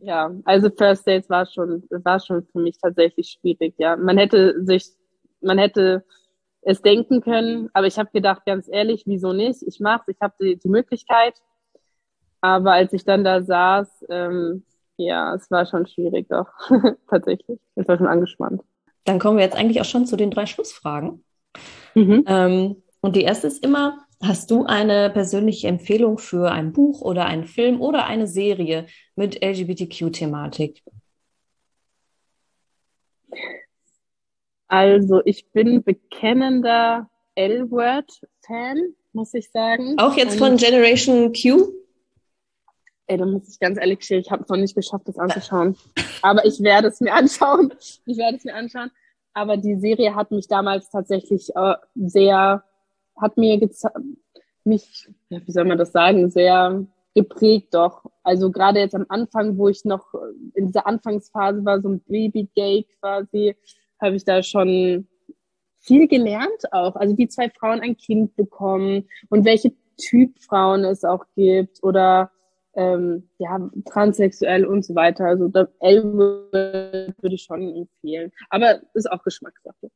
ja, 0.00 0.30
also 0.44 0.68
First 0.68 1.06
Dates 1.06 1.30
war 1.30 1.46
schon, 1.46 1.82
war 1.88 2.20
schon 2.20 2.44
für 2.44 2.58
mich 2.58 2.76
tatsächlich 2.78 3.38
schwierig, 3.40 3.74
ja. 3.78 3.96
Man 3.96 4.18
hätte 4.18 4.62
sich, 4.64 4.90
man 5.46 5.58
hätte 5.58 6.04
es 6.62 6.82
denken 6.82 7.20
können, 7.20 7.70
aber 7.74 7.86
ich 7.86 7.98
habe 7.98 8.10
gedacht, 8.12 8.42
ganz 8.46 8.68
ehrlich, 8.68 9.04
wieso 9.06 9.32
nicht? 9.32 9.62
Ich 9.66 9.80
mach's, 9.80 10.08
ich 10.08 10.16
habe 10.20 10.34
die, 10.40 10.56
die 10.58 10.68
Möglichkeit. 10.68 11.34
Aber 12.40 12.72
als 12.72 12.92
ich 12.92 13.04
dann 13.04 13.24
da 13.24 13.42
saß, 13.42 14.04
ähm, 14.10 14.64
Ja, 14.98 15.34
es 15.34 15.50
war 15.50 15.66
schon 15.66 15.86
schwierig 15.86 16.28
doch, 16.28 16.48
tatsächlich. 17.10 17.58
Ich 17.76 17.88
war 17.88 17.98
schon 17.98 18.06
angespannt. 18.06 18.62
Dann 19.04 19.18
kommen 19.18 19.36
wir 19.38 19.44
jetzt 19.44 19.56
eigentlich 19.56 19.80
auch 19.80 19.84
schon 19.84 20.06
zu 20.06 20.16
den 20.16 20.30
drei 20.30 20.46
Schlussfragen. 20.46 21.24
Mhm. 21.94 22.24
Ähm, 22.26 22.82
und 23.00 23.16
die 23.16 23.22
erste 23.22 23.46
ist 23.46 23.62
immer, 23.64 24.06
hast 24.22 24.50
du 24.50 24.64
eine 24.64 25.10
persönliche 25.10 25.68
Empfehlung 25.68 26.18
für 26.18 26.50
ein 26.50 26.72
Buch 26.72 27.02
oder 27.02 27.26
einen 27.26 27.44
Film 27.44 27.80
oder 27.80 28.06
eine 28.06 28.26
Serie 28.26 28.86
mit 29.14 29.42
LGBTQ-Thematik? 29.44 30.82
Also 34.68 35.22
ich 35.24 35.50
bin 35.52 35.82
bekennender 35.82 37.08
L-Word-Fan, 37.34 38.94
muss 39.12 39.34
ich 39.34 39.50
sagen. 39.50 39.98
Auch 39.98 40.16
jetzt 40.16 40.38
von 40.38 40.56
Generation 40.56 41.32
Q? 41.32 41.72
Ey, 43.08 43.18
da 43.18 43.24
muss 43.24 43.48
ich 43.48 43.60
ganz 43.60 43.78
ehrlich 43.78 44.02
stehen, 44.02 44.20
ich 44.20 44.30
habe 44.30 44.42
es 44.42 44.48
noch 44.48 44.56
nicht 44.56 44.74
geschafft, 44.74 45.06
das 45.06 45.18
anzuschauen. 45.18 45.76
Aber 46.22 46.44
ich 46.44 46.60
werde 46.60 46.88
es 46.88 47.00
mir 47.00 47.14
anschauen. 47.14 47.72
Ich 48.06 48.16
werde 48.16 48.36
es 48.36 48.44
mir 48.44 48.54
anschauen. 48.54 48.90
Aber 49.32 49.56
die 49.56 49.76
Serie 49.76 50.14
hat 50.14 50.30
mich 50.32 50.48
damals 50.48 50.90
tatsächlich 50.90 51.54
äh, 51.54 51.74
sehr, 51.94 52.64
hat 53.20 53.36
mir 53.36 53.60
mich, 54.64 55.08
wie 55.28 55.52
soll 55.52 55.64
man 55.64 55.78
das 55.78 55.92
sagen, 55.92 56.30
sehr 56.30 56.84
geprägt 57.14 57.74
doch. 57.74 58.04
Also 58.22 58.50
gerade 58.50 58.80
jetzt 58.80 58.94
am 58.94 59.06
Anfang, 59.08 59.56
wo 59.56 59.68
ich 59.68 59.84
noch 59.84 60.12
in 60.54 60.66
dieser 60.66 60.86
Anfangsphase 60.86 61.64
war, 61.64 61.80
so 61.80 61.88
ein 61.88 62.00
Baby-Gay 62.00 62.86
quasi, 63.00 63.56
habe 64.00 64.16
ich 64.16 64.24
da 64.24 64.42
schon 64.42 65.08
viel 65.80 66.08
gelernt 66.08 66.72
auch. 66.72 66.96
Also 66.96 67.16
wie 67.16 67.28
zwei 67.28 67.50
Frauen 67.50 67.80
ein 67.80 67.96
Kind 67.96 68.36
bekommen 68.36 69.08
und 69.28 69.44
welche 69.44 69.72
Typ 69.98 70.38
Frauen 70.42 70.84
es 70.84 71.04
auch 71.04 71.24
gibt 71.34 71.82
oder 71.82 72.30
ähm, 72.74 73.28
ja, 73.38 73.58
transsexuell 73.86 74.66
und 74.66 74.84
so 74.84 74.94
weiter. 74.94 75.24
Also 75.24 75.48
da 75.48 75.66
L 75.80 76.04
würde 76.04 77.34
ich 77.34 77.42
schon 77.42 77.74
empfehlen. 77.74 78.32
Aber 78.50 78.80
ist 78.94 79.10
auch 79.10 79.22
Geschmackssache. 79.22 79.90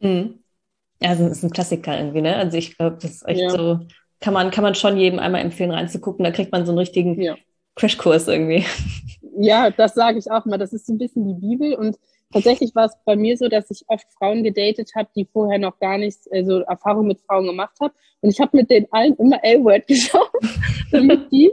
Mhm. 0.00 0.38
Ja, 1.02 1.10
also 1.10 1.26
ist 1.26 1.42
ein 1.42 1.50
Klassiker 1.50 1.98
irgendwie, 1.98 2.22
ne? 2.22 2.36
Also 2.36 2.56
ich 2.56 2.76
glaube, 2.76 2.96
das 3.00 3.10
ist 3.10 3.28
echt 3.28 3.42
ja. 3.42 3.50
so, 3.50 3.80
kann 4.20 4.32
man, 4.32 4.50
kann 4.50 4.64
man 4.64 4.74
schon 4.74 4.96
jedem 4.96 5.18
einmal 5.18 5.42
empfehlen 5.42 5.70
reinzugucken, 5.70 6.24
da 6.24 6.30
kriegt 6.30 6.52
man 6.52 6.64
so 6.64 6.72
einen 6.72 6.78
richtigen 6.78 7.20
ja. 7.20 7.36
Crashkurs 7.74 8.28
irgendwie. 8.28 8.64
Ja, 9.36 9.70
das 9.70 9.94
sage 9.94 10.18
ich 10.18 10.30
auch 10.30 10.44
mal. 10.44 10.58
Das 10.58 10.72
ist 10.72 10.86
so 10.86 10.94
ein 10.94 10.98
bisschen 10.98 11.26
die 11.26 11.34
Bibel 11.34 11.74
und 11.74 11.98
tatsächlich 12.34 12.74
war 12.74 12.86
es 12.86 12.92
bei 13.04 13.16
mir 13.16 13.36
so, 13.38 13.48
dass 13.48 13.70
ich 13.70 13.84
oft 13.86 14.06
Frauen 14.18 14.42
gedatet 14.42 14.90
habe, 14.94 15.08
die 15.16 15.24
vorher 15.24 15.58
noch 15.58 15.78
gar 15.78 15.96
nichts, 15.96 16.28
also 16.30 16.60
Erfahrung 16.60 17.06
mit 17.06 17.20
Frauen 17.20 17.46
gemacht 17.46 17.76
habe. 17.80 17.94
Und 18.20 18.30
ich 18.30 18.40
habe 18.40 18.56
mit 18.56 18.70
den 18.70 18.86
allen 18.92 19.14
immer 19.16 19.42
L-Word 19.42 19.86
geschaut, 19.86 20.30
damit 20.90 21.30
die, 21.30 21.52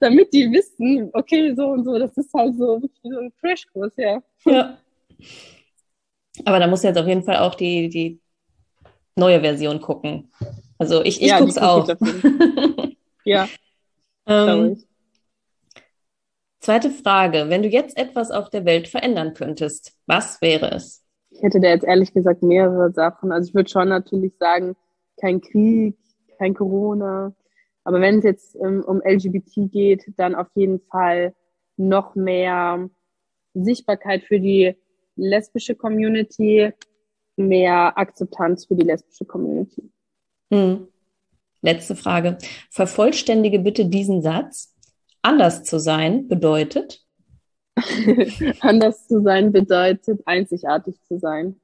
damit 0.00 0.32
die 0.32 0.50
wissen, 0.50 1.10
okay, 1.12 1.52
so 1.54 1.66
und 1.66 1.84
so, 1.84 1.98
das 1.98 2.16
ist 2.16 2.32
halt 2.32 2.56
so 2.56 2.80
wie 2.80 3.10
so 3.10 3.18
ein 3.18 3.32
Crashkurs, 3.40 3.92
ja. 3.96 4.22
Ja. 4.46 4.78
Aber 6.44 6.58
da 6.58 6.66
muss 6.66 6.82
jetzt 6.82 6.98
auf 6.98 7.06
jeden 7.06 7.24
Fall 7.24 7.38
auch 7.38 7.54
die, 7.54 7.88
die 7.88 8.20
neue 9.16 9.40
Version 9.40 9.80
gucken. 9.80 10.30
Also 10.78 11.02
ich, 11.02 11.20
ich 11.20 11.28
ja, 11.28 11.38
gucke 11.38 11.50
es 11.50 11.58
auch. 11.58 11.88
ja. 13.24 13.48
ähm, 14.26 14.82
Zweite 16.64 16.88
Frage. 16.88 17.50
Wenn 17.50 17.62
du 17.62 17.68
jetzt 17.68 17.94
etwas 17.98 18.30
auf 18.30 18.48
der 18.48 18.64
Welt 18.64 18.88
verändern 18.88 19.34
könntest, 19.34 19.98
was 20.06 20.40
wäre 20.40 20.70
es? 20.70 21.04
Ich 21.28 21.42
hätte 21.42 21.60
da 21.60 21.68
jetzt 21.68 21.84
ehrlich 21.84 22.14
gesagt 22.14 22.42
mehrere 22.42 22.90
Sachen. 22.90 23.32
Also 23.32 23.50
ich 23.50 23.54
würde 23.54 23.68
schon 23.68 23.90
natürlich 23.90 24.32
sagen, 24.38 24.74
kein 25.20 25.42
Krieg, 25.42 25.94
kein 26.38 26.54
Corona. 26.54 27.34
Aber 27.84 28.00
wenn 28.00 28.16
es 28.16 28.24
jetzt 28.24 28.56
ähm, 28.56 28.82
um 28.82 29.02
LGBT 29.04 29.70
geht, 29.70 30.04
dann 30.16 30.34
auf 30.34 30.46
jeden 30.54 30.80
Fall 30.90 31.34
noch 31.76 32.14
mehr 32.14 32.88
Sichtbarkeit 33.52 34.24
für 34.24 34.40
die 34.40 34.74
lesbische 35.16 35.74
Community, 35.74 36.72
mehr 37.36 37.98
Akzeptanz 37.98 38.64
für 38.64 38.74
die 38.74 38.86
lesbische 38.86 39.26
Community. 39.26 39.90
Hm. 40.50 40.88
Letzte 41.60 41.94
Frage. 41.94 42.38
Vervollständige 42.70 43.58
bitte 43.58 43.84
diesen 43.84 44.22
Satz. 44.22 44.73
Anders 45.24 45.64
zu 45.64 45.78
sein 45.78 46.28
bedeutet? 46.28 47.00
Anders 48.60 49.08
zu 49.08 49.22
sein 49.22 49.52
bedeutet, 49.52 50.20
einzigartig 50.26 51.02
zu 51.08 51.18
sein. 51.18 51.58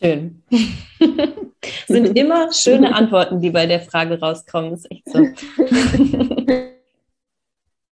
Schön. 0.00 0.42
Sind 1.86 2.16
immer 2.16 2.50
schöne 2.50 2.94
Antworten, 2.94 3.40
die 3.40 3.50
bei 3.50 3.66
der 3.66 3.80
Frage 3.80 4.18
rauskommen. 4.18 4.72
Ist 4.72 4.90
echt 4.90 5.06
so. 5.10 5.18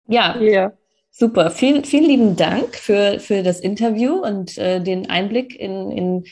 ja. 0.07 0.41
ja. 0.41 0.73
Super. 1.11 1.51
Vielen, 1.51 1.85
vielen 1.85 2.05
lieben 2.05 2.35
Dank 2.35 2.75
für, 2.75 3.19
für 3.19 3.43
das 3.43 3.59
Interview 3.59 4.15
und 4.15 4.57
äh, 4.57 4.81
den 4.81 5.09
Einblick 5.11 5.55
in, 5.59 5.91
in. 5.91 6.23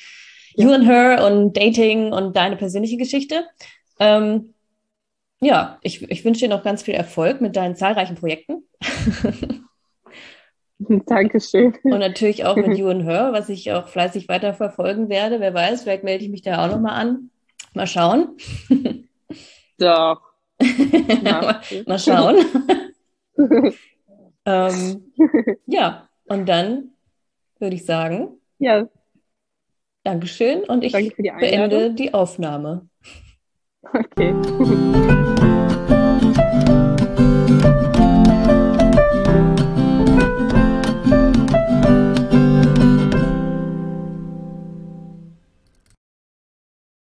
You 0.55 0.71
and 0.71 0.85
Her 0.85 1.23
und 1.25 1.55
Dating 1.55 2.11
und 2.11 2.35
deine 2.35 2.57
persönliche 2.57 2.97
Geschichte. 2.97 3.45
Ähm, 3.99 4.50
ja, 5.41 5.79
ich, 5.81 6.09
ich 6.09 6.23
wünsche 6.23 6.41
dir 6.41 6.49
noch 6.49 6.63
ganz 6.63 6.83
viel 6.83 6.93
Erfolg 6.93 7.41
mit 7.41 7.55
deinen 7.55 7.75
zahlreichen 7.75 8.15
Projekten. 8.15 8.63
Dankeschön. 10.79 11.73
Und 11.83 11.99
natürlich 11.99 12.45
auch 12.45 12.55
mit 12.55 12.77
You 12.77 12.89
and 12.89 13.03
Her, 13.03 13.29
was 13.33 13.49
ich 13.49 13.71
auch 13.71 13.87
fleißig 13.87 14.29
weiter 14.29 14.53
verfolgen 14.53 15.09
werde. 15.09 15.39
Wer 15.39 15.53
weiß, 15.53 15.83
vielleicht 15.83 16.03
melde 16.03 16.23
ich 16.23 16.29
mich 16.29 16.43
da 16.43 16.63
auch 16.65 16.71
nochmal 16.71 16.93
an. 16.93 17.31
Mal 17.73 17.87
schauen. 17.87 18.37
Doch. 19.77 20.21
mal, 21.23 21.61
mal 21.87 21.99
schauen. 21.99 22.45
ähm, 24.45 25.13
ja, 25.65 26.07
und 26.25 26.47
dann 26.47 26.91
würde 27.59 27.75
ich 27.75 27.85
sagen. 27.85 28.39
Ja. 28.59 28.87
Dankeschön 30.03 30.63
und 30.63 30.83
ich 30.83 30.91
Danke 30.91 31.15
die 31.21 31.31
beende 31.31 31.93
die 31.93 32.13
Aufnahme. 32.13 32.89
Okay. 33.95 35.81